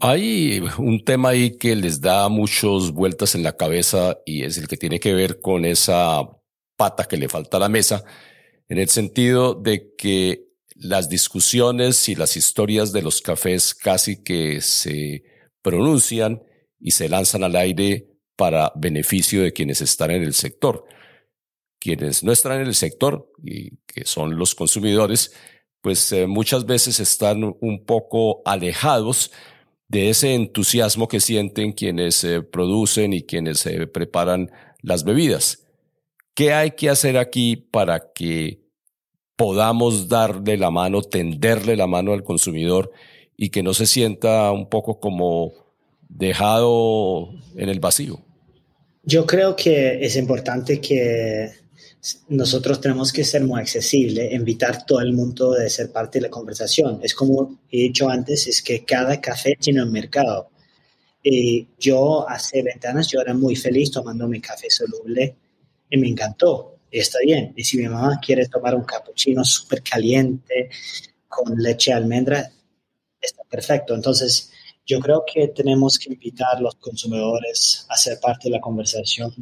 Hay 0.01 0.62
un 0.77 1.03
tema 1.03 1.29
ahí 1.29 1.58
que 1.58 1.75
les 1.75 2.01
da 2.01 2.27
muchas 2.27 2.91
vueltas 2.91 3.34
en 3.34 3.43
la 3.43 3.55
cabeza 3.55 4.17
y 4.25 4.43
es 4.43 4.58
el 4.58 4.67
que 4.67 4.75
tiene 4.75 4.99
que 4.99 5.13
ver 5.13 5.39
con 5.39 5.63
esa 5.63 6.21
pata 6.75 7.05
que 7.05 7.17
le 7.17 7.29
falta 7.29 7.58
a 7.58 7.62
la 7.62 7.69
mesa, 7.69 8.03
en 8.69 8.78
el 8.78 8.89
sentido 8.89 9.54
de 9.54 9.93
que 9.95 10.45
las 10.75 11.10
discusiones 11.10 12.10
y 12.10 12.15
las 12.15 12.36
historias 12.36 12.91
de 12.91 13.01
los 13.01 13.21
cafés 13.21 13.73
casi 13.73 14.23
que 14.23 14.62
se 14.62 15.23
pronuncian 15.62 16.43
y 16.80 16.91
se 16.91 17.10
lanzan 17.10 17.43
al 17.43 17.56
aire 17.56 18.10
para 18.36 18.71
beneficio 18.75 19.41
de 19.41 19.54
quienes 19.54 19.82
están 19.82 20.12
en 20.12 20.23
el 20.23 20.34
sector. 20.34 20.86
Quienes 21.80 22.23
no 22.23 22.32
están 22.32 22.62
en 22.62 22.67
el 22.67 22.75
sector 22.75 23.32
y 23.43 23.78
que 23.86 24.06
son 24.06 24.38
los 24.38 24.56
consumidores, 24.56 25.32
pues 25.82 26.12
eh, 26.12 26.28
muchas 26.28 26.65
veces 26.65 26.99
están 26.99 27.56
un 27.60 27.86
poco 27.86 28.41
alejados 28.45 29.32
de 29.88 30.10
ese 30.10 30.34
entusiasmo 30.34 31.08
que 31.08 31.19
sienten 31.19 31.73
quienes 31.73 32.23
eh, 32.23 32.41
producen 32.41 33.13
y 33.13 33.23
quienes 33.23 33.65
eh, 33.65 33.88
preparan 33.88 34.51
las 34.82 35.04
bebidas. 35.04 35.64
¿Qué 36.36 36.52
hay 36.52 36.71
que 36.71 36.89
hacer 36.89 37.17
aquí 37.17 37.56
para 37.56 38.12
que 38.12 38.60
podamos 39.38 40.10
darle 40.10 40.58
la 40.58 40.69
mano, 40.69 41.02
tenderle 41.02 41.78
la 41.78 41.88
mano 41.88 42.12
al 42.12 42.24
consumidor 42.24 42.91
y 43.38 43.50
que 43.50 43.63
no 43.63 43.74
se 43.74 43.86
sienta 43.86 44.52
un 44.52 44.69
poco 44.69 45.00
como 45.00 45.54
dejado 46.10 47.30
en 47.56 47.69
el 47.69 47.80
vacío? 47.80 48.21
Yo 49.04 49.26
creo 49.26 49.56
que 49.56 50.06
es 50.06 50.17
importante 50.17 50.82
que 50.82 51.52
nosotros 52.28 52.82
tenemos 52.82 53.13
que 53.13 53.24
ser 53.24 53.45
muy 53.45 53.62
accesibles, 53.62 54.34
invitar 54.34 54.86
todo 54.86 55.00
el 55.00 55.13
mundo 55.13 55.54
a 55.54 55.69
ser 55.69 55.89
parte 55.93 56.19
de 56.19 56.24
la 56.24 56.30
conversación. 56.30 57.00
Es 57.02 57.13
como 57.15 57.62
he 57.71 57.78
dicho 57.78 58.10
antes, 58.10 58.45
es 58.48 58.62
que 58.62 58.84
cada 58.84 59.21
café 59.21 59.58
tiene 59.58 59.82
un 59.82 59.91
mercado. 59.91 60.50
Y 61.24 61.69
yo 61.80 62.28
hace 62.28 62.62
20 62.62 62.88
años 62.89 63.08
yo 63.08 63.21
era 63.21 63.34
muy 63.34 63.56
feliz 63.56 63.89
tomando 63.89 64.28
mi 64.28 64.41
café 64.41 64.69
soluble 64.69 65.38
me 65.97 66.10
encantó. 66.10 66.77
Está 66.91 67.19
bien. 67.23 67.53
Y 67.55 67.63
si 67.63 67.77
mi 67.77 67.88
mamá 67.88 68.19
quiere 68.25 68.47
tomar 68.47 68.75
un 68.75 68.84
cappuccino 68.84 69.43
súper 69.43 69.81
caliente 69.84 70.69
con 71.27 71.55
leche 71.58 71.91
de 71.91 71.97
almendra, 71.97 72.51
está 73.19 73.43
perfecto. 73.43 73.93
Entonces, 73.95 74.51
yo 74.86 74.99
creo 74.99 75.23
que 75.25 75.47
tenemos 75.49 75.97
que 75.97 76.13
invitar 76.13 76.58
a 76.58 76.60
los 76.62 76.75
consumidores 76.75 77.86
a 77.89 77.97
ser 77.97 78.19
parte 78.19 78.49
de 78.49 78.55
la 78.55 78.62
conversación 78.62 79.34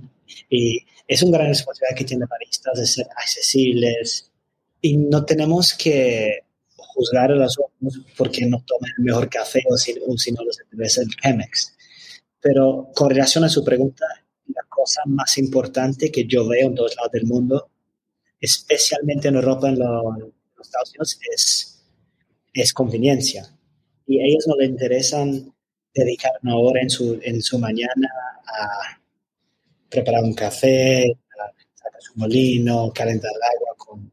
y 0.49 0.79
es 1.07 1.21
una 1.21 1.37
gran 1.37 1.49
responsabilidad 1.49 1.97
que 1.97 2.05
tiene 2.05 2.25
baristas 2.25 2.79
de 2.79 2.85
ser 2.85 3.07
accesibles 3.17 4.31
y 4.81 4.97
no 4.97 5.25
tenemos 5.25 5.73
que 5.73 6.39
juzgar 6.75 7.31
a 7.31 7.35
los 7.35 7.57
otros 7.59 8.01
porque 8.17 8.45
no 8.45 8.63
toman 8.65 8.91
el 8.97 9.03
mejor 9.03 9.29
café 9.29 9.61
o 9.69 9.77
si, 9.77 9.95
si 10.17 10.31
no 10.31 10.43
los 10.43 10.59
interesa 10.61 11.01
el 11.01 11.09
Chemex. 11.09 11.73
Pero 12.39 12.89
con 12.95 13.09
relación 13.09 13.43
a 13.43 13.49
su 13.49 13.63
pregunta, 13.63 14.05
cosa 14.83 15.01
más 15.05 15.37
importante 15.37 16.11
que 16.11 16.25
yo 16.25 16.45
veo 16.45 16.67
en 16.67 16.75
todos 16.75 16.95
lados 16.97 17.11
del 17.13 17.25
mundo, 17.25 17.69
especialmente 18.39 19.29
en 19.29 19.35
Europa, 19.35 19.69
en, 19.69 19.79
los 19.79 20.67
Estados 20.67 20.89
Unidos, 20.89 21.19
es, 21.33 21.83
es 22.53 22.73
conveniencia. 22.73 23.47
Y 24.05 24.19
a 24.19 24.25
ellos 24.25 24.45
no 24.47 24.57
les 24.57 24.69
interesan 24.69 25.53
dedicar 25.93 26.33
una 26.43 26.57
hora 26.57 26.81
en 26.81 26.89
su, 26.89 27.17
en 27.21 27.41
su 27.41 27.57
mañana 27.59 28.09
a 28.45 28.99
preparar 29.89 30.23
un 30.23 30.33
café, 30.33 31.17
sacar 31.75 32.01
su 32.01 32.13
molino, 32.15 32.91
calentar 32.93 33.31
el 33.31 33.55
agua, 33.55 33.75
con, 33.77 34.11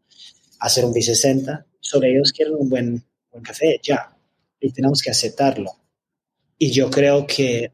hacer 0.60 0.84
un 0.84 0.94
B60. 0.94 1.64
Solo 1.80 2.06
ellos 2.06 2.32
quieren 2.32 2.54
un 2.54 2.68
buen, 2.68 3.04
buen 3.32 3.42
café, 3.42 3.80
ya. 3.82 4.16
Y 4.60 4.70
tenemos 4.72 5.02
que 5.02 5.10
aceptarlo. 5.10 5.72
Y 6.58 6.70
yo 6.70 6.90
creo 6.90 7.26
que 7.26 7.72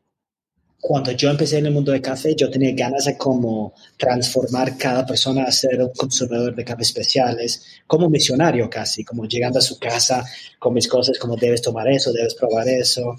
cuando 0.80 1.10
yo 1.12 1.30
empecé 1.30 1.58
en 1.58 1.66
el 1.66 1.72
mundo 1.72 1.92
del 1.92 2.02
café, 2.02 2.34
yo 2.36 2.50
tenía 2.50 2.72
ganas 2.74 3.06
de 3.06 3.16
como 3.16 3.74
transformar 3.96 4.76
cada 4.76 5.04
persona 5.04 5.44
a 5.44 5.52
ser 5.52 5.80
un 5.80 5.90
consumidor 5.96 6.54
de 6.54 6.64
café 6.64 6.82
especiales, 6.82 7.64
como 7.86 8.08
misionario 8.08 8.70
casi, 8.70 9.04
como 9.04 9.24
llegando 9.26 9.58
a 9.58 9.62
su 9.62 9.78
casa 9.78 10.24
con 10.58 10.74
mis 10.74 10.86
cosas, 10.86 11.18
como 11.18 11.36
debes 11.36 11.62
tomar 11.62 11.88
eso, 11.88 12.12
debes 12.12 12.34
probar 12.34 12.68
eso, 12.68 13.16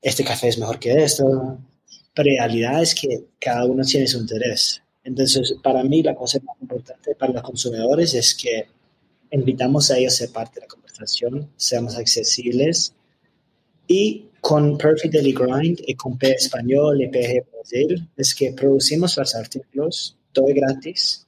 este 0.00 0.24
café 0.24 0.48
es 0.48 0.58
mejor 0.58 0.78
que 0.78 1.02
esto, 1.02 1.58
realidad 2.14 2.82
es 2.82 2.94
que 2.94 3.26
cada 3.38 3.64
uno 3.64 3.84
tiene 3.84 4.06
su 4.06 4.18
interés. 4.18 4.82
Entonces, 5.04 5.54
para 5.62 5.82
mí, 5.82 6.02
la 6.02 6.14
cosa 6.14 6.38
más 6.44 6.56
importante 6.60 7.14
para 7.14 7.32
los 7.32 7.42
consumidores 7.42 8.14
es 8.14 8.34
que 8.34 8.66
invitamos 9.30 9.90
a 9.90 9.98
ellos 9.98 10.14
a 10.14 10.16
ser 10.16 10.32
parte 10.32 10.56
de 10.56 10.62
la 10.62 10.66
conversación, 10.66 11.50
seamos 11.56 11.96
accesibles 11.96 12.94
y 13.86 14.26
con 14.40 14.78
Perfect 14.78 15.14
Daily 15.14 15.32
Grind 15.32 15.80
y 15.86 15.94
con 15.94 16.18
P 16.18 16.32
Español 16.32 17.02
y 17.02 17.08
PG 17.08 17.46
Brasil 17.52 18.08
es 18.16 18.34
que 18.34 18.52
producimos 18.52 19.16
los 19.16 19.34
artículos 19.34 20.16
todo 20.32 20.46
gratis 20.54 21.26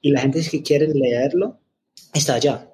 y 0.00 0.10
la 0.10 0.20
gente 0.20 0.42
que 0.48 0.62
quiere 0.62 0.88
leerlo 0.88 1.58
está 2.12 2.34
allá 2.34 2.72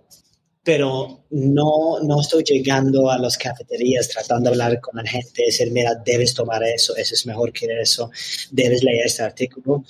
pero 0.69 1.25
no, 1.31 1.99
no 2.03 2.21
estoy 2.21 2.45
llegando 2.45 3.11
a 3.11 3.19
las 3.19 3.39
cafeterías 3.39 4.07
tratando 4.07 4.51
de 4.51 4.55
hablar 4.55 4.81
con 4.83 5.03
la 5.03 5.11
gente, 5.11 5.45
decir, 5.47 5.71
mira, 5.71 5.95
debes 6.05 6.35
tomar 6.35 6.63
eso, 6.63 6.95
eso 6.95 7.15
es 7.15 7.25
mejor 7.25 7.55
que 7.55 7.67
eso, 7.81 8.11
debes 8.51 8.83
leer 8.85 9.07
este 9.07 9.23
artículo. 9.23 9.83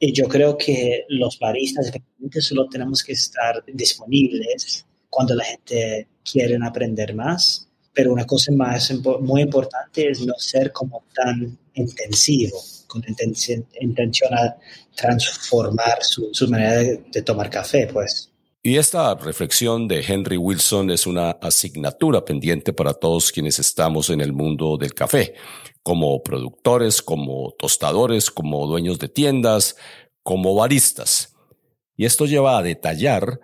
Y 0.00 0.12
yo 0.12 0.26
creo 0.26 0.58
que 0.58 1.04
los 1.10 1.38
baristas 1.38 1.92
solo 2.40 2.66
tenemos 2.68 3.04
que 3.04 3.12
estar 3.12 3.64
disponibles 3.72 4.84
cuando 5.08 5.36
la 5.36 5.44
gente 5.44 6.08
quiere 6.24 6.58
aprender 6.60 7.14
más, 7.14 7.68
pero 7.92 8.12
una 8.12 8.26
cosa 8.26 8.52
más 8.52 8.92
muy 9.20 9.42
importante 9.42 10.08
es 10.10 10.24
no 10.24 10.34
ser 10.38 10.72
como 10.72 11.04
tan 11.14 11.58
intensivo, 11.74 12.58
con 12.86 13.02
intención, 13.06 14.34
a 14.34 14.56
transformar 14.94 16.02
su, 16.02 16.30
su 16.32 16.48
manera 16.48 16.76
de, 16.76 17.04
de 17.12 17.22
tomar 17.22 17.50
café, 17.50 17.88
pues. 17.92 18.30
Y 18.62 18.76
esta 18.76 19.14
reflexión 19.14 19.88
de 19.88 20.04
Henry 20.06 20.36
Wilson 20.36 20.90
es 20.90 21.06
una 21.06 21.30
asignatura 21.30 22.26
pendiente 22.26 22.74
para 22.74 22.92
todos 22.92 23.32
quienes 23.32 23.58
estamos 23.58 24.10
en 24.10 24.20
el 24.20 24.34
mundo 24.34 24.76
del 24.76 24.92
café, 24.92 25.32
como 25.82 26.22
productores, 26.22 27.00
como 27.00 27.54
tostadores, 27.58 28.30
como 28.30 28.66
dueños 28.66 28.98
de 28.98 29.08
tiendas, 29.08 29.76
como 30.22 30.54
baristas. 30.54 31.34
Y 31.96 32.04
esto 32.04 32.26
lleva 32.26 32.58
a 32.58 32.62
detallar 32.62 33.40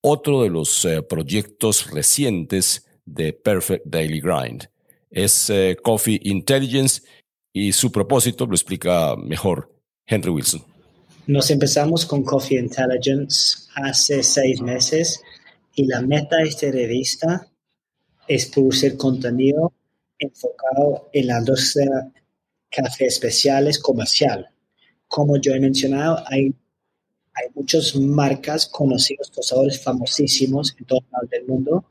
otro 0.00 0.42
de 0.42 0.48
los 0.48 0.86
eh, 0.86 1.02
proyectos 1.02 1.90
recientes 1.90 2.85
de 3.06 3.32
Perfect 3.32 3.86
Daily 3.86 4.20
Grind. 4.20 4.68
Es 5.10 5.48
eh, 5.48 5.76
Coffee 5.82 6.20
Intelligence 6.24 7.02
y 7.52 7.72
su 7.72 7.90
propósito 7.90 8.44
lo 8.44 8.54
explica 8.54 9.16
mejor 9.16 9.72
Henry 10.04 10.30
Wilson. 10.30 10.62
Nos 11.26 11.50
empezamos 11.50 12.04
con 12.04 12.22
Coffee 12.22 12.58
Intelligence 12.58 13.68
hace 13.74 14.22
seis 14.22 14.60
meses 14.60 15.22
y 15.74 15.86
la 15.86 16.00
meta 16.02 16.36
de 16.36 16.44
esta 16.44 16.70
revista 16.70 17.48
es 18.28 18.46
producir 18.46 18.96
contenido 18.96 19.72
enfocado 20.18 21.08
en 21.12 21.26
la 21.28 21.38
industria 21.38 22.12
café 22.70 23.06
especiales 23.06 23.78
comercial. 23.78 24.48
Como 25.08 25.36
yo 25.36 25.52
he 25.52 25.60
mencionado, 25.60 26.22
hay, 26.26 26.54
hay 27.34 27.46
muchas 27.54 27.94
marcas 27.96 28.66
conocidos, 28.66 29.30
tostadores 29.30 29.82
famosísimos 29.82 30.74
en 30.78 30.84
todo 30.84 31.00
el 31.30 31.46
mundo 31.46 31.84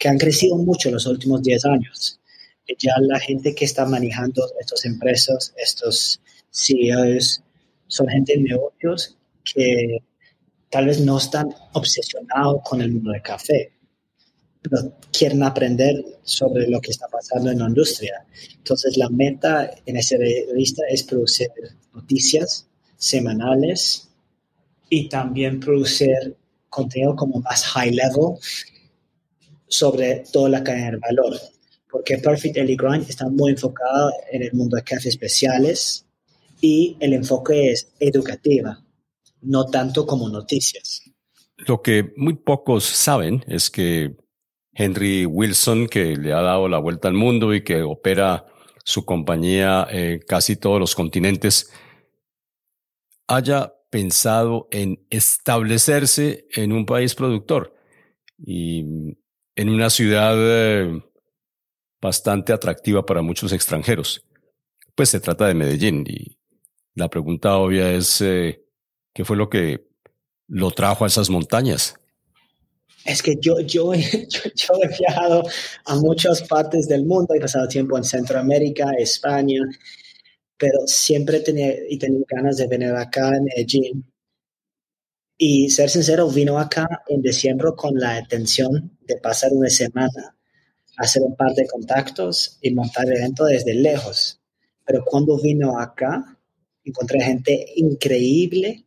que 0.00 0.08
han 0.08 0.18
crecido 0.18 0.56
mucho 0.56 0.88
en 0.88 0.94
los 0.94 1.06
últimos 1.06 1.42
10 1.42 1.64
años. 1.66 2.18
ya 2.78 2.94
la 3.00 3.20
gente 3.20 3.54
que 3.54 3.66
está 3.66 3.84
manejando 3.84 4.48
estas 4.58 4.84
empresas, 4.86 5.52
estos 5.56 6.20
CEOs, 6.50 7.42
son 7.86 8.08
gente 8.08 8.32
de 8.32 8.42
negocios 8.44 9.16
que 9.44 9.98
tal 10.70 10.86
vez 10.86 11.00
no 11.00 11.18
están 11.18 11.48
obsesionados 11.74 12.62
con 12.64 12.80
el 12.80 12.92
mundo 12.92 13.10
del 13.10 13.20
café, 13.20 13.72
pero 14.62 14.96
quieren 15.12 15.42
aprender 15.42 16.02
sobre 16.22 16.68
lo 16.68 16.80
que 16.80 16.92
está 16.92 17.06
pasando 17.08 17.50
en 17.50 17.58
la 17.58 17.68
industria. 17.68 18.24
Entonces, 18.56 18.96
la 18.96 19.10
meta 19.10 19.70
en 19.84 19.96
esa 19.96 20.16
revista 20.16 20.82
es 20.88 21.02
producir 21.02 21.48
noticias 21.92 22.66
semanales 22.96 24.08
y 24.88 25.08
también 25.08 25.60
producir 25.60 26.36
contenido 26.70 27.16
como 27.16 27.40
más 27.40 27.64
high 27.64 27.90
level 27.90 28.38
sobre 29.70 30.24
toda 30.30 30.50
la 30.50 30.62
cadena 30.62 30.90
de 30.90 30.96
valor. 30.98 31.40
Porque 31.90 32.18
Perfect 32.18 32.56
Daily 32.56 32.76
Grind 32.76 33.08
está 33.08 33.28
muy 33.28 33.52
enfocado 33.52 34.12
en 34.30 34.42
el 34.42 34.52
mundo 34.52 34.76
de 34.76 34.82
café 34.82 35.08
especiales, 35.08 36.04
y 36.60 36.96
el 37.00 37.14
enfoque 37.14 37.72
es 37.72 37.90
educativa, 37.98 38.84
no 39.40 39.66
tanto 39.66 40.06
como 40.06 40.28
noticias. 40.28 41.02
Lo 41.56 41.82
que 41.82 42.12
muy 42.16 42.34
pocos 42.34 42.84
saben 42.84 43.44
es 43.46 43.70
que 43.70 44.14
Henry 44.72 45.26
Wilson, 45.26 45.88
que 45.88 46.16
le 46.16 46.32
ha 46.32 46.42
dado 46.42 46.68
la 46.68 46.78
vuelta 46.78 47.08
al 47.08 47.14
mundo 47.14 47.54
y 47.54 47.64
que 47.64 47.82
opera 47.82 48.46
su 48.84 49.04
compañía 49.04 49.86
en 49.90 50.20
casi 50.20 50.56
todos 50.56 50.80
los 50.80 50.94
continentes, 50.94 51.70
haya 53.26 53.74
pensado 53.90 54.68
en 54.70 55.04
establecerse 55.10 56.46
en 56.54 56.72
un 56.72 56.86
país 56.86 57.14
productor 57.14 57.74
y 58.38 59.16
en 59.56 59.68
una 59.68 59.90
ciudad 59.90 60.34
eh, 60.36 61.02
bastante 62.00 62.52
atractiva 62.52 63.04
para 63.04 63.22
muchos 63.22 63.52
extranjeros. 63.52 64.24
Pues 64.94 65.10
se 65.10 65.20
trata 65.20 65.46
de 65.46 65.54
Medellín 65.54 66.04
y 66.06 66.38
la 66.94 67.08
pregunta 67.08 67.56
obvia 67.56 67.92
es, 67.92 68.20
eh, 68.20 68.62
¿qué 69.14 69.24
fue 69.24 69.36
lo 69.36 69.48
que 69.48 69.86
lo 70.48 70.70
trajo 70.70 71.04
a 71.04 71.08
esas 71.08 71.30
montañas? 71.30 71.94
Es 73.04 73.22
que 73.22 73.36
yo, 73.40 73.60
yo, 73.60 73.92
yo, 73.94 74.74
he 74.82 74.88
viajado 74.98 75.42
a 75.86 75.96
muchas 75.96 76.42
partes 76.42 76.86
del 76.88 77.04
mundo, 77.06 77.34
he 77.34 77.40
pasado 77.40 77.66
tiempo 77.68 77.96
en 77.96 78.04
Centroamérica, 78.04 78.90
España, 78.98 79.60
pero 80.58 80.80
siempre 80.86 81.40
tenía, 81.40 81.72
y 81.88 81.98
tenía 81.98 82.20
ganas 82.28 82.58
de 82.58 82.66
venir 82.66 82.90
acá 82.90 83.34
en 83.36 83.44
Medellín. 83.44 84.09
Y 85.42 85.70
ser 85.70 85.88
sincero, 85.88 86.28
vino 86.28 86.58
acá 86.58 86.86
en 87.08 87.22
diciembre 87.22 87.70
con 87.74 87.98
la 87.98 88.20
intención 88.20 88.98
de 89.06 89.16
pasar 89.16 89.50
una 89.54 89.70
semana, 89.70 90.36
hacer 90.98 91.22
un 91.22 91.34
par 91.34 91.54
de 91.54 91.66
contactos 91.66 92.58
y 92.60 92.70
montar 92.74 93.06
el 93.06 93.16
evento 93.16 93.46
desde 93.46 93.72
lejos. 93.72 94.38
Pero 94.84 95.02
cuando 95.02 95.40
vino 95.40 95.78
acá, 95.78 96.38
encontré 96.84 97.22
gente 97.22 97.72
increíble 97.76 98.84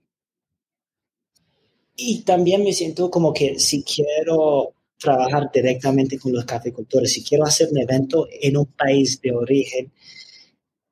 Y 1.96 2.22
también 2.22 2.64
me 2.64 2.72
siento 2.72 3.10
como 3.10 3.34
que 3.34 3.58
si 3.58 3.84
quiero 3.84 4.76
trabajar 5.00 5.50
directamente 5.52 6.20
con 6.20 6.34
los 6.34 6.46
caficultores, 6.46 7.14
si 7.14 7.24
quiero 7.24 7.46
hacer 7.46 7.70
un 7.72 7.80
evento 7.80 8.28
en 8.30 8.58
un 8.58 8.68
país 8.68 9.20
de 9.22 9.32
origen, 9.32 9.92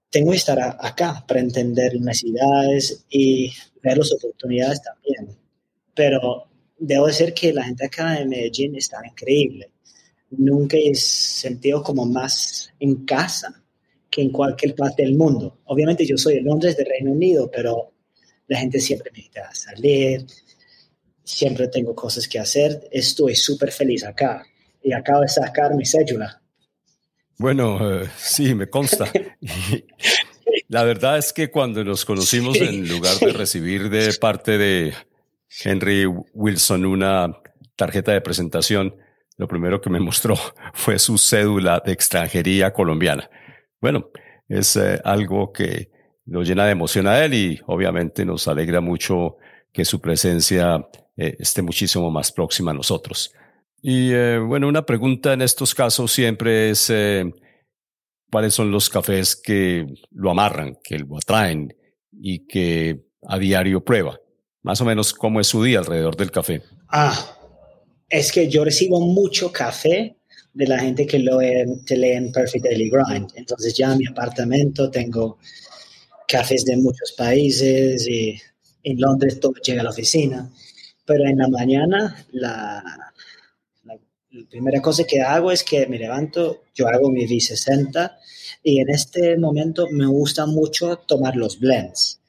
tengo 0.09 0.31
que 0.31 0.37
estar 0.37 0.59
acá 0.59 1.23
para 1.27 1.39
entender 1.39 1.93
las 1.93 2.01
necesidades 2.01 3.05
y 3.11 3.51
ver 3.83 3.99
las 3.99 4.11
oportunidades 4.11 4.81
también. 4.81 5.40
Pero 5.93 6.47
debo 6.77 7.07
decir 7.07 7.33
que 7.33 7.53
la 7.53 7.63
gente 7.63 7.85
acá 7.85 8.19
en 8.19 8.29
Medellín 8.29 8.75
está 8.75 9.01
increíble. 9.05 9.71
Nunca 10.31 10.77
he 10.77 10.95
sentido 10.95 11.83
como 11.83 12.05
más 12.05 12.73
en 12.79 13.05
casa 13.05 13.63
que 14.09 14.21
en 14.21 14.31
cualquier 14.31 14.75
parte 14.75 15.03
del 15.03 15.15
mundo. 15.15 15.59
Obviamente 15.65 16.05
yo 16.05 16.17
soy 16.17 16.35
de 16.35 16.41
Londres, 16.41 16.75
de 16.75 16.83
Reino 16.83 17.11
Unido, 17.11 17.49
pero 17.51 17.93
la 18.47 18.59
gente 18.59 18.79
siempre 18.79 19.11
me 19.11 19.19
invita 19.19 19.47
a 19.47 19.55
salir, 19.55 20.25
siempre 21.23 21.67
tengo 21.69 21.95
cosas 21.95 22.27
que 22.27 22.39
hacer. 22.39 22.87
Estoy 22.91 23.35
súper 23.35 23.71
feliz 23.71 24.03
acá 24.03 24.45
y 24.83 24.91
acabo 24.91 25.21
de 25.21 25.29
sacar 25.29 25.73
mi 25.75 25.85
cédula. 25.85 26.41
Bueno, 27.37 28.03
eh, 28.03 28.09
sí, 28.17 28.53
me 28.53 28.67
consta. 28.67 29.11
La 30.67 30.83
verdad 30.83 31.17
es 31.17 31.33
que 31.33 31.49
cuando 31.49 31.83
nos 31.83 32.05
conocimos, 32.05 32.57
en 32.57 32.87
lugar 32.87 33.17
de 33.19 33.33
recibir 33.33 33.89
de 33.89 34.13
parte 34.13 34.57
de 34.57 34.93
Henry 35.63 36.05
Wilson 36.05 36.85
una 36.85 37.37
tarjeta 37.75 38.11
de 38.11 38.21
presentación, 38.21 38.95
lo 39.37 39.47
primero 39.47 39.81
que 39.81 39.89
me 39.89 39.99
mostró 39.99 40.35
fue 40.73 40.99
su 40.99 41.17
cédula 41.17 41.81
de 41.85 41.91
extranjería 41.91 42.71
colombiana. 42.71 43.29
Bueno, 43.79 44.09
es 44.47 44.75
eh, 44.75 45.01
algo 45.03 45.51
que 45.51 45.89
lo 46.25 46.43
llena 46.43 46.65
de 46.65 46.71
emoción 46.71 47.07
a 47.07 47.23
él 47.25 47.33
y 47.33 47.59
obviamente 47.65 48.23
nos 48.25 48.47
alegra 48.47 48.79
mucho 48.79 49.37
que 49.73 49.85
su 49.85 49.99
presencia 49.99 50.87
eh, 51.17 51.35
esté 51.39 51.61
muchísimo 51.61 52.11
más 52.11 52.31
próxima 52.31 52.71
a 52.71 52.75
nosotros. 52.75 53.33
Y 53.81 54.11
eh, 54.11 54.37
bueno, 54.37 54.67
una 54.67 54.85
pregunta 54.85 55.33
en 55.33 55.41
estos 55.41 55.73
casos 55.73 56.11
siempre 56.11 56.69
es 56.69 56.93
cuáles 58.31 58.53
son 58.53 58.71
los 58.71 58.89
cafés 58.89 59.35
que 59.35 59.87
lo 60.11 60.29
amarran, 60.29 60.77
que 60.83 60.99
lo 60.99 61.17
atraen 61.17 61.75
y 62.11 62.45
que 62.45 63.05
a 63.23 63.39
diario 63.39 63.83
prueba. 63.83 64.20
Más 64.63 64.79
o 64.81 64.85
menos 64.85 65.13
cómo 65.13 65.39
es 65.39 65.47
su 65.47 65.63
día 65.63 65.79
alrededor 65.79 66.15
del 66.15 66.31
café. 66.31 66.61
Ah, 66.89 67.37
es 68.09 68.31
que 68.31 68.47
yo 68.47 68.63
recibo 68.63 68.99
mucho 68.99 69.51
café 69.51 70.17
de 70.53 70.67
la 70.67 70.79
gente 70.79 71.07
que 71.07 71.19
lo 71.19 71.39
que 71.39 71.97
leen 71.97 72.31
Perfect 72.31 72.65
Daily 72.65 72.89
Grind. 72.89 73.31
Entonces 73.35 73.73
ya 73.73 73.93
en 73.93 73.99
mi 73.99 74.07
apartamento 74.07 74.91
tengo 74.91 75.37
cafés 76.27 76.65
de 76.65 76.77
muchos 76.77 77.13
países 77.13 78.07
y 78.07 78.39
en 78.83 78.99
Londres 78.99 79.39
todo 79.39 79.53
llega 79.65 79.81
a 79.81 79.85
la 79.85 79.89
oficina. 79.89 80.51
Pero 81.05 81.25
en 81.25 81.37
la 81.37 81.47
mañana 81.47 82.25
la, 82.31 82.83
la, 83.83 83.97
primera 84.49 84.81
cosa 84.81 85.03
que 85.05 85.21
hago 85.21 85.51
es 85.51 85.63
que 85.63 85.87
me 85.87 85.97
levanto, 85.97 86.63
yo 86.75 86.87
hago 86.87 87.09
mi 87.09 87.25
V60 87.25 88.17
y 88.63 88.79
en 88.79 88.89
este 88.89 89.37
momento 89.37 89.87
me 89.91 90.05
gusta 90.05 90.45
mucho 90.45 90.97
tomar 90.97 91.35
los 91.35 91.59
blends. 91.59 92.20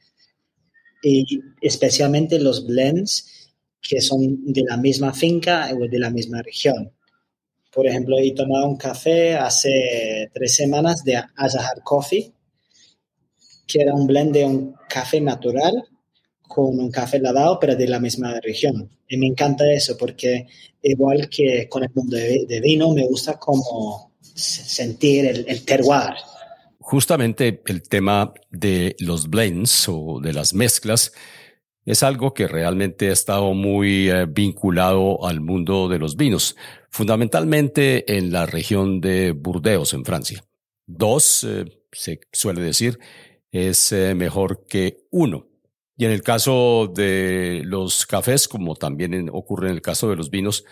Y 1.03 1.41
especialmente 1.61 2.38
los 2.38 2.67
blends 2.67 3.51
que 3.83 4.01
son 4.01 4.53
de 4.53 4.62
la 4.62 4.77
misma 4.77 5.12
finca 5.12 5.69
o 5.75 5.88
de 5.88 5.99
la 5.99 6.11
misma 6.11 6.41
región. 6.43 6.93
Por 7.73 7.87
ejemplo, 7.87 8.17
he 8.19 8.33
tomado 8.33 8.69
un 8.69 8.77
café 8.77 9.35
hace 9.35 10.31
tres 10.33 10.55
semanas 10.55 11.03
de 11.03 11.17
Azahar 11.17 11.83
Coffee, 11.83 12.33
que 13.67 13.81
era 13.81 13.95
un 13.95 14.07
blend 14.07 14.33
de 14.33 14.45
un 14.45 14.75
café 14.88 15.21
natural 15.21 15.73
con 16.47 16.79
un 16.79 16.91
café 16.91 17.19
lavado, 17.19 17.59
pero 17.59 17.75
de 17.75 17.88
la 17.88 17.99
misma 17.99 18.38
región. 18.41 18.91
Y 19.09 19.17
me 19.17 19.27
encanta 19.27 19.71
eso 19.73 19.97
porque 19.97 20.47
igual 20.83 21.29
que 21.31 21.67
con 21.69 21.83
el 21.83 21.91
mundo 21.95 22.17
de, 22.17 22.61
vino, 22.62 22.93
me 22.93 23.07
gusta 23.07 23.38
como 23.38 24.12
sentir 24.21 25.27
el, 25.27 25.45
el 25.49 25.65
terroir. 25.65 26.15
Justamente 26.83 27.62
el 27.66 27.88
tema 27.88 28.35
de 28.51 28.97
los 28.99 29.31
blends 29.31 29.88
o 29.88 30.18
de 30.21 30.33
las 30.33 30.53
mezclas 30.53 31.12
es 31.85 32.03
algo 32.03 32.35
que 32.35 32.49
realmente 32.49 33.09
ha 33.09 33.12
estado 33.12 33.55
muy 33.55 34.11
eh, 34.11 34.27
vinculado 34.27 35.25
al 35.25 35.40
mundo 35.40 35.88
de 35.88 36.01
los 36.01 36.16
vinos, 36.16 36.57
fundamentalmente 36.90 38.16
en 38.16 38.33
la 38.33 38.47
región 38.47 39.01
de 39.01 39.31
Burdeos, 39.31 39.95
en 39.95 40.05
Francia. 40.05 40.45
Dos, 40.85 41.45
eh, 41.45 41.66
se 41.92 42.21
suele 42.33 42.61
decir, 42.61 42.99
es 43.53 43.92
eh, 43.92 44.16
mejor 44.16 44.66
que 44.66 45.07
uno. 45.12 45.47
Y 45.97 46.05
en 46.05 46.11
el 46.11 46.23
caso 46.23 46.92
de 46.92 47.62
los 47.64 48.07
cafés, 48.07 48.49
como 48.49 48.75
también 48.75 49.31
ocurre 49.33 49.68
en 49.68 49.75
el 49.75 49.83
caso 49.83 50.11
de 50.11 50.16
los 50.16 50.31
vinos, 50.31 50.64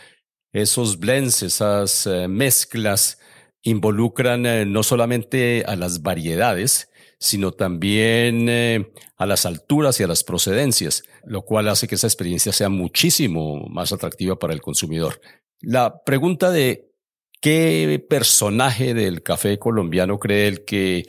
esos 0.52 0.98
blends, 0.98 1.44
esas 1.44 2.08
mezclas, 2.28 3.20
involucran 3.62 4.72
no 4.72 4.82
solamente 4.82 5.64
a 5.66 5.76
las 5.76 6.02
variedades, 6.02 6.90
sino 7.18 7.52
también 7.52 8.48
eh, 8.48 8.92
a 9.16 9.26
las 9.26 9.44
alturas 9.44 10.00
y 10.00 10.02
a 10.02 10.06
las 10.06 10.24
procedencias, 10.24 11.02
lo 11.24 11.42
cual 11.42 11.68
hace 11.68 11.86
que 11.86 11.96
esa 11.96 12.06
experiencia 12.06 12.52
sea 12.52 12.70
muchísimo 12.70 13.66
más 13.68 13.92
atractiva 13.92 14.38
para 14.38 14.54
el 14.54 14.62
consumidor. 14.62 15.20
La 15.60 16.02
pregunta 16.02 16.50
de 16.50 16.90
¿Qué 17.40 18.04
personaje 18.06 18.92
del 18.92 19.22
café 19.22 19.58
colombiano 19.58 20.18
cree 20.18 20.46
él 20.46 20.64
que 20.66 21.06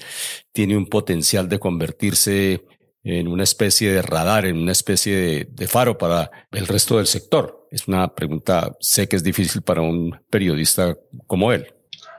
tiene 0.53 0.77
un 0.77 0.85
potencial 0.87 1.49
de 1.49 1.59
convertirse 1.59 2.65
en 3.03 3.27
una 3.27 3.43
especie 3.43 3.91
de 3.91 4.01
radar, 4.01 4.45
en 4.45 4.57
una 4.57 4.71
especie 4.71 5.13
de, 5.13 5.47
de, 5.51 5.67
faro 5.67 5.97
para 5.97 6.31
el 6.53 6.67
resto 6.67 6.97
del 6.97 7.07
sector? 7.07 7.67
Es 7.69 7.85
una 7.89 8.15
pregunta, 8.15 8.77
sé 8.79 9.09
que 9.09 9.17
es 9.17 9.23
difícil 9.23 9.61
para 9.61 9.81
un 9.81 10.21
periodista 10.29 10.97
como 11.27 11.51
él. 11.51 11.73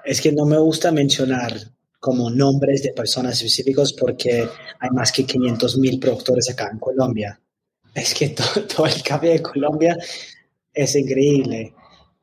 Es 0.04 0.20
que 0.20 0.32
no 0.32 0.44
me 0.44 0.58
gusta 0.58 0.90
mencionar 0.90 1.54
como 2.00 2.30
nombres 2.30 2.82
de 2.82 2.92
personas 2.92 3.34
específicos 3.34 3.92
porque 3.92 4.48
hay 4.80 4.90
más 4.90 5.12
que 5.12 5.24
500 5.24 5.78
mil 5.78 6.00
productores 6.00 6.50
acá 6.50 6.68
en 6.72 6.78
Colombia. 6.78 7.40
Es 7.94 8.14
que 8.14 8.28
todo, 8.76 8.86
el 8.86 9.02
café 9.02 9.28
de 9.28 9.42
Colombia 9.42 9.96
es 10.74 10.96
increíble. 10.96 11.74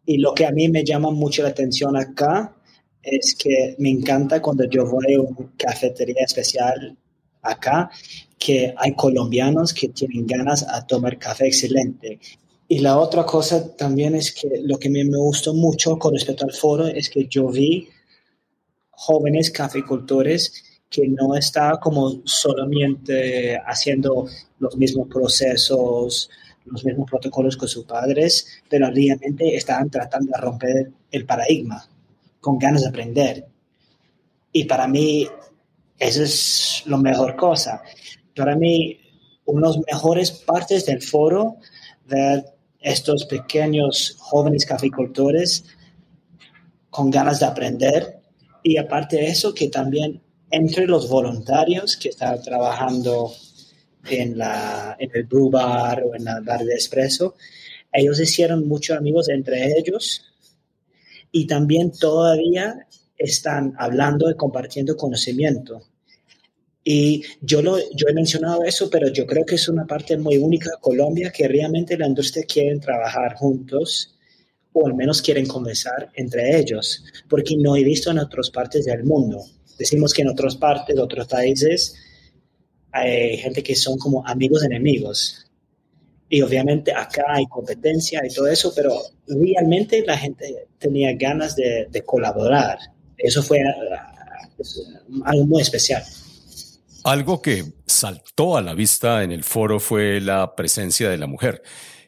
Y 0.05 0.17
lo 0.17 0.33
que 0.33 0.45
a 0.45 0.51
mí 0.51 0.67
me 0.67 0.83
llama 0.83 1.11
mucho 1.11 1.43
la 1.43 1.49
atención 1.49 1.95
acá 1.95 2.55
es 3.01 3.35
que 3.35 3.75
me 3.79 3.89
encanta 3.89 4.41
cuando 4.41 4.65
yo 4.65 4.85
voy 4.85 5.13
a 5.13 5.21
una 5.21 5.49
cafetería 5.57 6.25
especial 6.25 6.97
acá, 7.41 7.89
que 8.37 8.73
hay 8.75 8.93
colombianos 8.95 9.73
que 9.73 9.89
tienen 9.89 10.27
ganas 10.27 10.63
a 10.63 10.85
tomar 10.85 11.17
café 11.17 11.47
excelente. 11.47 12.19
Y 12.71 12.79
la 12.79 12.99
otra 12.99 13.25
cosa 13.25 13.75
también 13.75 14.13
es 14.13 14.31
que 14.31 14.61
lo 14.61 14.77
que 14.77 14.91
me, 14.91 15.03
me 15.03 15.17
gustó 15.17 15.55
mucho 15.55 15.97
con 15.97 16.13
respecto 16.13 16.45
al 16.45 16.53
foro 16.53 16.85
es 16.85 17.09
que 17.09 17.25
yo 17.27 17.47
vi 17.47 17.89
jóvenes 18.91 19.49
caficultores 19.49 20.81
que 20.87 21.07
no 21.07 21.35
está 21.35 21.79
como 21.79 22.21
solamente 22.25 23.57
haciendo 23.65 24.27
los 24.59 24.77
mismos 24.77 25.07
procesos, 25.07 26.29
los 26.65 26.85
mismos 26.85 27.09
protocolos 27.09 27.57
que 27.57 27.67
sus 27.67 27.85
padres, 27.85 28.61
pero 28.69 28.91
realmente 28.91 29.55
estaban 29.55 29.89
tratando 29.89 30.31
de 30.31 30.39
romper 30.39 30.91
el 31.09 31.25
paradigma 31.25 31.83
con 32.39 32.59
ganas 32.59 32.83
de 32.83 32.89
aprender. 32.89 33.47
Y 34.51 34.65
para 34.65 34.87
mí, 34.87 35.27
eso 35.97 36.21
es 36.21 36.83
lo 36.85 36.99
mejor 36.99 37.35
cosa. 37.35 37.81
Para 38.35 38.55
mí, 38.55 38.99
una 39.45 39.69
de 39.69 39.75
las 39.75 39.85
mejores 39.91 40.31
partes 40.31 40.85
del 40.85 41.01
foro, 41.01 41.57
ver 42.05 42.58
estos 42.79 43.25
pequeños 43.25 44.15
jóvenes 44.19 44.65
caficultores 44.65 45.65
con 46.89 47.09
ganas 47.09 47.39
de 47.39 47.45
aprender 47.45 48.19
y 48.63 48.77
aparte 48.77 49.17
de 49.17 49.27
eso, 49.27 49.53
que 49.53 49.69
también 49.69 50.21
entre 50.51 50.87
los 50.87 51.09
voluntarios 51.09 51.97
que 51.97 52.09
están 52.09 52.41
trabajando 52.41 53.31
en, 54.09 54.37
la, 54.37 54.95
en 54.99 55.09
el 55.13 55.23
brew 55.25 55.49
bar 55.49 56.03
o 56.03 56.15
en 56.15 56.27
el 56.27 56.41
bar 56.43 56.63
de 56.63 56.73
espresso, 56.73 57.35
ellos 57.91 58.19
hicieron 58.19 58.67
muchos 58.67 58.97
amigos 58.97 59.29
entre 59.29 59.77
ellos 59.77 60.25
y 61.31 61.45
también 61.47 61.91
todavía 61.91 62.87
están 63.17 63.73
hablando 63.77 64.29
y 64.29 64.35
compartiendo 64.35 64.95
conocimiento. 64.95 65.81
Y 66.83 67.23
yo, 67.41 67.61
lo, 67.61 67.77
yo 67.77 68.07
he 68.09 68.13
mencionado 68.13 68.63
eso, 68.63 68.89
pero 68.89 69.09
yo 69.09 69.25
creo 69.25 69.45
que 69.45 69.55
es 69.55 69.67
una 69.67 69.85
parte 69.85 70.17
muy 70.17 70.37
única 70.37 70.69
de 70.69 70.81
Colombia 70.81 71.31
que 71.31 71.47
realmente 71.47 71.97
la 71.97 72.07
industria 72.07 72.45
quiere 72.45 72.79
trabajar 72.79 73.35
juntos 73.35 74.15
o 74.71 74.87
al 74.87 74.93
menos 74.93 75.21
quieren 75.21 75.45
conversar 75.45 76.09
entre 76.15 76.57
ellos, 76.57 77.03
porque 77.27 77.55
no 77.57 77.75
he 77.75 77.83
visto 77.83 78.11
en 78.11 78.19
otras 78.19 78.49
partes 78.49 78.85
del 78.85 79.03
mundo. 79.03 79.43
Decimos 79.77 80.13
que 80.13 80.21
en 80.21 80.29
otras 80.29 80.55
partes, 80.55 80.97
otros 80.97 81.27
países, 81.27 81.95
hay 82.91 83.37
gente 83.37 83.63
que 83.63 83.75
son 83.75 83.97
como 83.97 84.25
amigos 84.27 84.63
enemigos. 84.63 85.45
Y 86.29 86.41
obviamente 86.41 86.93
acá 86.93 87.25
hay 87.29 87.45
competencia 87.47 88.21
y 88.23 88.33
todo 88.33 88.47
eso, 88.47 88.71
pero 88.75 88.93
realmente 89.27 90.03
la 90.05 90.17
gente 90.17 90.67
tenía 90.77 91.13
ganas 91.13 91.55
de, 91.55 91.87
de 91.89 92.01
colaborar. 92.03 92.77
Eso 93.17 93.41
fue 93.41 93.59
uh, 93.59 95.21
algo 95.25 95.45
muy 95.45 95.61
especial. 95.61 96.03
Algo 97.03 97.41
que 97.41 97.63
saltó 97.85 98.57
a 98.57 98.61
la 98.61 98.73
vista 98.73 99.23
en 99.23 99.31
el 99.31 99.43
foro 99.43 99.79
fue 99.79 100.19
la 100.19 100.55
presencia 100.55 101.09
de 101.09 101.17
la 101.17 101.27
mujer. 101.27 101.63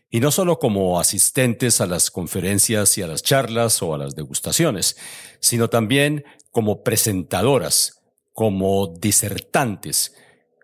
Y 0.09 0.19
no 0.19 0.31
solo 0.31 0.59
como 0.59 0.99
asistentes 0.99 1.79
a 1.79 1.85
las 1.85 2.11
conferencias 2.11 2.97
y 2.97 3.01
a 3.01 3.07
las 3.07 3.23
charlas 3.23 3.81
o 3.81 3.93
a 3.93 3.97
las 3.97 4.15
degustaciones, 4.15 4.97
sino 5.39 5.69
también 5.69 6.25
como 6.51 6.83
presentadoras, 6.83 8.01
como 8.33 8.93
disertantes, 8.99 10.13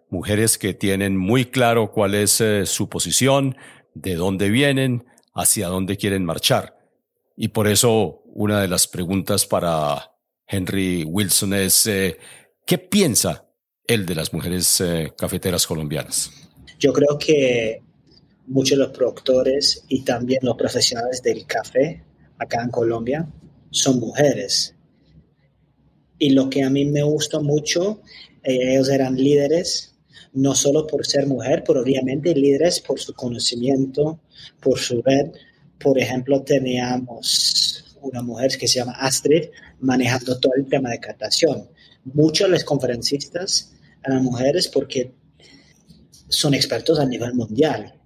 mujeres 0.10 0.58
que 0.58 0.74
tienen 0.74 1.16
muy 1.16 1.46
claro 1.46 1.92
cuál 1.92 2.16
es 2.16 2.42
eh, 2.42 2.66
su 2.66 2.90
posición, 2.90 3.56
de 3.94 4.16
dónde 4.16 4.50
vienen, 4.50 5.06
hacia 5.34 5.68
dónde 5.70 5.98
quieren 5.98 6.26
marchar. 6.26 6.78
Y 7.38 7.50
por 7.50 7.68
eso 7.68 8.22
una 8.26 8.62
de 8.62 8.68
las 8.68 8.88
preguntas 8.88 9.46
para 9.46 10.12
Henry 10.46 11.04
Wilson 11.06 11.54
es, 11.54 11.86
eh, 11.88 12.18
¿qué 12.66 12.78
piensa 12.78 13.47
él 13.88 14.06
de 14.06 14.16
las 14.16 14.34
mujeres 14.34 14.82
eh, 14.82 15.14
cafeteras 15.18 15.66
colombianas? 15.66 16.32
Yo 16.78 16.94
creo 16.94 17.18
que 17.18 17.82
muchos 18.46 18.78
de 18.78 18.86
los 18.86 18.96
productores 18.96 19.84
y 19.88 20.04
también 20.04 20.40
los 20.44 20.56
profesionales 20.56 21.24
del 21.24 21.46
café 21.46 22.04
acá 22.38 22.62
en 22.62 22.70
Colombia 22.70 23.28
son 23.72 24.00
mujeres. 24.00 24.76
Y 26.20 26.32
lo 26.32 26.50
que 26.50 26.64
a 26.64 26.70
mí 26.70 26.86
me 26.86 27.04
gustó 27.04 27.42
mucho, 27.42 28.02
eh, 28.44 28.74
ellos 28.74 28.90
eran 28.90 29.16
líderes, 29.16 29.96
no 30.34 30.54
solo 30.54 30.86
por 30.86 31.06
ser 31.06 31.28
mujer, 31.28 31.64
pero 31.66 31.82
obviamente 31.82 32.36
líderes 32.36 32.80
por 32.80 33.00
su 33.00 33.14
conocimiento, 33.14 34.20
por 34.60 34.80
su 34.80 35.02
red. 35.02 35.32
Por 35.80 36.00
ejemplo, 36.00 36.42
teníamos 36.42 37.98
una 38.02 38.22
mujer 38.22 38.58
que 38.58 38.68
se 38.68 38.80
llama 38.80 38.94
Astrid 38.94 39.46
manejando 39.80 40.40
todo 40.40 40.54
el 40.56 40.68
tema 40.68 40.90
de 40.92 41.00
captación. 41.00 41.70
Muchos 42.06 42.48
de 42.48 42.54
los 42.54 42.64
conferencistas 42.64 43.74
eran 44.08 44.24
mujeres 44.24 44.68
porque 44.68 45.14
son 46.30 46.54
expertos 46.54 47.00
a 47.00 47.06
nivel 47.06 47.34
mundial 47.34 47.98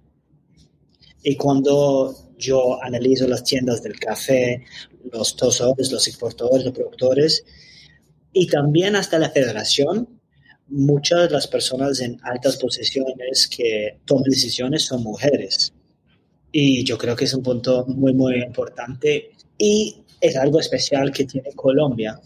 y 1.22 1.36
cuando 1.36 2.32
yo 2.36 2.82
analizo 2.82 3.28
las 3.28 3.44
tiendas 3.44 3.82
del 3.82 3.98
café, 3.98 4.64
los 5.12 5.36
tosadores, 5.36 5.92
los 5.92 6.08
exportadores, 6.08 6.64
los 6.64 6.74
productores, 6.74 7.44
y 8.32 8.48
también 8.48 8.96
hasta 8.96 9.18
la 9.18 9.30
federación, 9.30 10.20
muchas 10.68 11.28
de 11.28 11.30
las 11.30 11.46
personas 11.46 12.00
en 12.00 12.18
altas 12.22 12.56
posiciones 12.56 13.46
que 13.46 14.00
toman 14.04 14.24
decisiones 14.24 14.84
son 14.84 15.02
mujeres. 15.02 15.72
Y 16.50 16.84
yo 16.84 16.98
creo 16.98 17.14
que 17.14 17.24
es 17.24 17.34
un 17.34 17.42
punto 17.42 17.86
muy, 17.86 18.12
muy 18.14 18.42
importante 18.42 19.30
y 19.56 20.02
es 20.20 20.36
algo 20.36 20.58
especial 20.58 21.12
que 21.12 21.24
tiene 21.24 21.52
Colombia. 21.52 22.20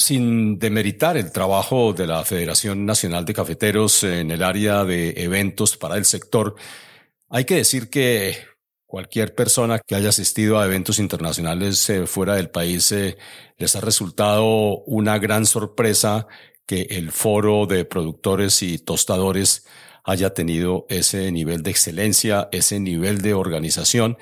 Sin 0.00 0.58
demeritar 0.58 1.18
el 1.18 1.30
trabajo 1.30 1.92
de 1.92 2.06
la 2.06 2.24
Federación 2.24 2.86
Nacional 2.86 3.26
de 3.26 3.34
Cafeteros 3.34 4.02
en 4.02 4.30
el 4.30 4.42
área 4.42 4.82
de 4.86 5.10
eventos 5.18 5.76
para 5.76 5.96
el 5.96 6.06
sector, 6.06 6.54
hay 7.28 7.44
que 7.44 7.56
decir 7.56 7.90
que 7.90 8.34
cualquier 8.86 9.34
persona 9.34 9.78
que 9.78 9.94
haya 9.94 10.08
asistido 10.08 10.58
a 10.58 10.64
eventos 10.64 11.00
internacionales 11.00 11.90
eh, 11.90 12.06
fuera 12.06 12.36
del 12.36 12.48
país 12.48 12.90
eh, 12.92 13.18
les 13.58 13.76
ha 13.76 13.82
resultado 13.82 14.78
una 14.86 15.18
gran 15.18 15.44
sorpresa 15.44 16.26
que 16.64 16.86
el 16.88 17.12
foro 17.12 17.66
de 17.66 17.84
productores 17.84 18.62
y 18.62 18.78
tostadores 18.78 19.66
haya 20.02 20.32
tenido 20.32 20.86
ese 20.88 21.30
nivel 21.30 21.62
de 21.62 21.72
excelencia, 21.72 22.48
ese 22.52 22.80
nivel 22.80 23.20
de 23.20 23.34
organización 23.34 24.16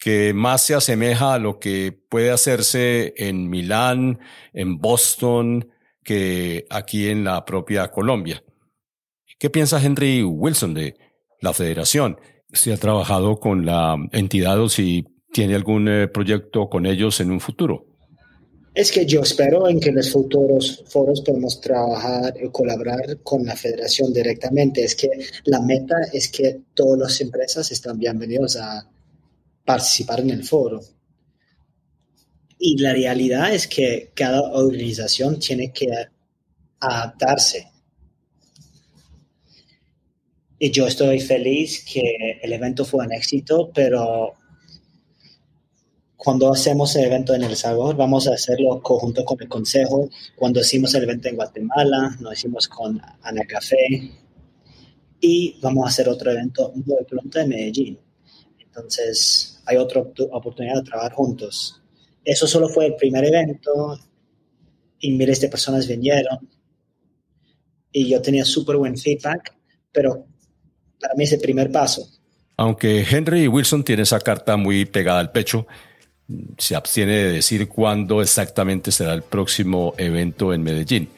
que 0.00 0.32
más 0.34 0.62
se 0.62 0.74
asemeja 0.74 1.34
a 1.34 1.38
lo 1.38 1.60
que 1.60 1.92
puede 1.92 2.30
hacerse 2.30 3.14
en 3.16 3.48
Milán, 3.48 4.18
en 4.52 4.78
Boston, 4.78 5.70
que 6.02 6.66
aquí 6.70 7.08
en 7.08 7.22
la 7.22 7.44
propia 7.44 7.92
Colombia. 7.92 8.42
¿Qué 9.38 9.50
piensa 9.50 9.80
Henry 9.80 10.24
Wilson 10.24 10.74
de 10.74 10.96
la 11.40 11.52
federación. 11.52 12.18
Si 12.52 12.70
ha 12.70 12.76
trabajado 12.76 13.40
con 13.40 13.64
la 13.64 13.96
entidad 14.12 14.60
o 14.60 14.68
si 14.68 15.06
tiene 15.32 15.54
algún 15.54 15.88
eh, 15.88 16.08
proyecto 16.08 16.68
con 16.68 16.86
ellos 16.86 17.20
en 17.20 17.30
un 17.30 17.40
futuro. 17.40 17.86
Es 18.74 18.92
que 18.92 19.04
yo 19.04 19.20
espero 19.22 19.68
en 19.68 19.80
que 19.80 19.88
en 19.88 19.96
los 19.96 20.12
futuros 20.12 20.84
foros 20.88 21.22
podamos 21.22 21.60
trabajar 21.60 22.34
y 22.40 22.48
colaborar 22.50 23.18
con 23.22 23.44
la 23.44 23.56
federación 23.56 24.12
directamente. 24.12 24.84
Es 24.84 24.94
que 24.94 25.08
la 25.44 25.60
meta 25.60 25.96
es 26.12 26.28
que 26.28 26.60
todas 26.74 26.98
las 26.98 27.20
empresas 27.20 27.70
están 27.72 27.98
bienvenidos 27.98 28.56
a 28.56 28.88
participar 29.64 30.20
en 30.20 30.30
el 30.30 30.44
foro. 30.44 30.80
Y 32.58 32.76
la 32.78 32.92
realidad 32.92 33.54
es 33.54 33.66
que 33.66 34.12
cada 34.14 34.42
organización 34.52 35.38
tiene 35.38 35.72
que 35.72 35.88
adaptarse 36.78 37.70
y 40.62 40.70
yo 40.70 40.86
estoy 40.86 41.20
feliz 41.20 41.82
que 41.90 42.38
el 42.42 42.52
evento 42.52 42.84
fue 42.84 43.06
un 43.06 43.14
éxito, 43.14 43.70
pero 43.74 44.34
cuando 46.18 46.52
hacemos 46.52 46.94
el 46.96 47.06
evento 47.06 47.32
en 47.32 47.44
El 47.44 47.56
Salvador, 47.56 47.96
vamos 47.96 48.28
a 48.28 48.34
hacerlo 48.34 48.82
conjunto 48.82 49.24
con 49.24 49.40
el 49.40 49.48
Consejo. 49.48 50.10
Cuando 50.36 50.60
hicimos 50.60 50.94
el 50.94 51.04
evento 51.04 51.28
en 51.28 51.36
Guatemala, 51.36 52.14
lo 52.20 52.30
hicimos 52.30 52.68
con 52.68 53.00
Ana 53.22 53.40
Café 53.48 54.12
y 55.18 55.58
vamos 55.62 55.86
a 55.86 55.88
hacer 55.88 56.10
otro 56.10 56.30
evento 56.30 56.72
muy 56.74 57.04
pronto 57.08 57.40
en 57.40 57.48
Medellín. 57.48 57.98
Entonces, 58.80 59.60
hay 59.66 59.76
otra 59.76 60.00
oportunidad 60.00 60.76
de 60.76 60.82
trabajar 60.82 61.12
juntos. 61.12 61.80
Eso 62.24 62.46
solo 62.46 62.68
fue 62.68 62.86
el 62.86 62.96
primer 62.96 63.24
evento 63.24 63.98
y 64.98 65.12
miles 65.12 65.40
de 65.40 65.48
personas 65.48 65.86
vinieron 65.86 66.48
y 67.92 68.08
yo 68.08 68.20
tenía 68.22 68.44
súper 68.44 68.76
buen 68.76 68.96
feedback, 68.96 69.54
pero 69.92 70.26
para 71.00 71.14
mí 71.14 71.24
es 71.24 71.32
el 71.32 71.40
primer 71.40 71.70
paso. 71.70 72.06
Aunque 72.56 73.06
Henry 73.08 73.48
Wilson 73.48 73.84
tiene 73.84 74.02
esa 74.02 74.20
carta 74.20 74.56
muy 74.56 74.84
pegada 74.84 75.18
al 75.18 75.32
pecho, 75.32 75.66
se 76.58 76.76
abstiene 76.76 77.16
de 77.16 77.32
decir 77.32 77.68
cuándo 77.68 78.22
exactamente 78.22 78.92
será 78.92 79.14
el 79.14 79.22
próximo 79.22 79.94
evento 79.96 80.52
en 80.52 80.62
Medellín. 80.62 81.08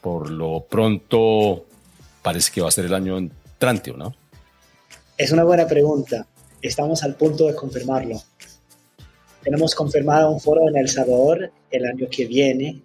Por 0.00 0.30
lo 0.30 0.64
pronto, 0.68 1.66
parece 2.22 2.52
que 2.52 2.60
va 2.60 2.68
a 2.68 2.72
ser 2.72 2.86
el 2.86 2.94
año 2.94 3.18
entrante, 3.18 3.92
¿no? 3.92 4.14
Es 5.18 5.30
una 5.32 5.44
buena 5.44 5.66
pregunta. 5.66 6.26
Estamos 6.62 7.02
al 7.02 7.16
punto 7.16 7.48
de 7.48 7.56
confirmarlo. 7.56 8.22
Tenemos 9.42 9.74
confirmado 9.74 10.30
un 10.30 10.40
foro 10.40 10.68
en 10.68 10.76
El 10.76 10.88
Salvador 10.88 11.50
el 11.68 11.84
año 11.84 12.06
que 12.08 12.24
viene, 12.24 12.80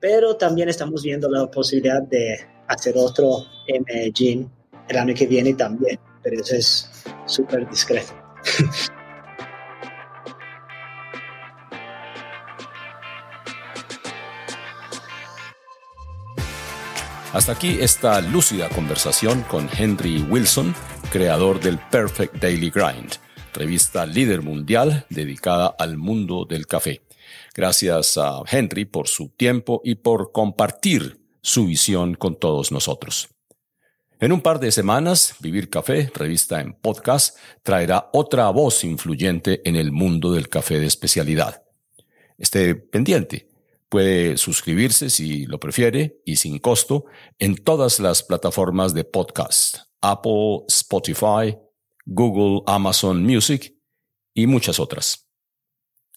pero 0.00 0.36
también 0.36 0.70
estamos 0.70 1.02
viendo 1.02 1.28
la 1.28 1.46
posibilidad 1.50 2.00
de 2.00 2.38
hacer 2.66 2.94
otro 2.96 3.44
en 3.66 3.84
Medellín 3.84 4.50
el 4.88 4.96
año 4.96 5.14
que 5.14 5.26
viene 5.26 5.52
también, 5.52 6.00
pero 6.22 6.40
eso 6.40 6.56
es 6.56 6.90
súper 7.26 7.68
discreto. 7.68 8.14
Hasta 17.34 17.52
aquí 17.52 17.78
esta 17.80 18.20
lúcida 18.20 18.68
conversación 18.68 19.42
con 19.42 19.68
Henry 19.76 20.22
Wilson, 20.22 20.72
creador 21.14 21.60
del 21.60 21.78
Perfect 21.78 22.42
Daily 22.42 22.70
Grind, 22.70 23.12
revista 23.52 24.04
líder 24.04 24.42
mundial 24.42 25.06
dedicada 25.10 25.68
al 25.78 25.96
mundo 25.96 26.44
del 26.44 26.66
café. 26.66 27.02
Gracias 27.54 28.18
a 28.18 28.42
Henry 28.50 28.84
por 28.84 29.06
su 29.06 29.28
tiempo 29.28 29.80
y 29.84 29.94
por 29.94 30.32
compartir 30.32 31.20
su 31.40 31.66
visión 31.66 32.14
con 32.14 32.34
todos 32.34 32.72
nosotros. 32.72 33.28
En 34.18 34.32
un 34.32 34.40
par 34.40 34.58
de 34.58 34.72
semanas, 34.72 35.36
Vivir 35.38 35.70
Café, 35.70 36.10
revista 36.12 36.60
en 36.60 36.72
podcast, 36.72 37.38
traerá 37.62 38.10
otra 38.12 38.50
voz 38.50 38.82
influyente 38.82 39.60
en 39.64 39.76
el 39.76 39.92
mundo 39.92 40.32
del 40.32 40.48
café 40.48 40.80
de 40.80 40.86
especialidad. 40.86 41.62
Esté 42.38 42.74
pendiente. 42.74 43.48
Puede 43.88 44.36
suscribirse 44.36 45.10
si 45.10 45.46
lo 45.46 45.60
prefiere 45.60 46.20
y 46.24 46.34
sin 46.34 46.58
costo 46.58 47.04
en 47.38 47.54
todas 47.54 48.00
las 48.00 48.24
plataformas 48.24 48.94
de 48.94 49.04
podcast, 49.04 49.93
Apple, 50.04 50.64
Spotify, 50.68 51.56
Google, 52.04 52.62
Amazon 52.66 53.24
Music 53.24 53.74
y 54.34 54.46
muchas 54.46 54.78
otras. 54.78 55.30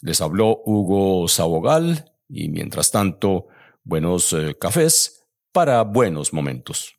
Les 0.01 0.19
habló 0.19 0.61
Hugo 0.65 1.27
Sabogal 1.29 2.13
y 2.27 2.49
mientras 2.49 2.91
tanto, 2.91 3.47
buenos 3.83 4.33
eh, 4.33 4.55
cafés 4.59 5.25
para 5.53 5.83
buenos 5.83 6.33
momentos. 6.33 6.96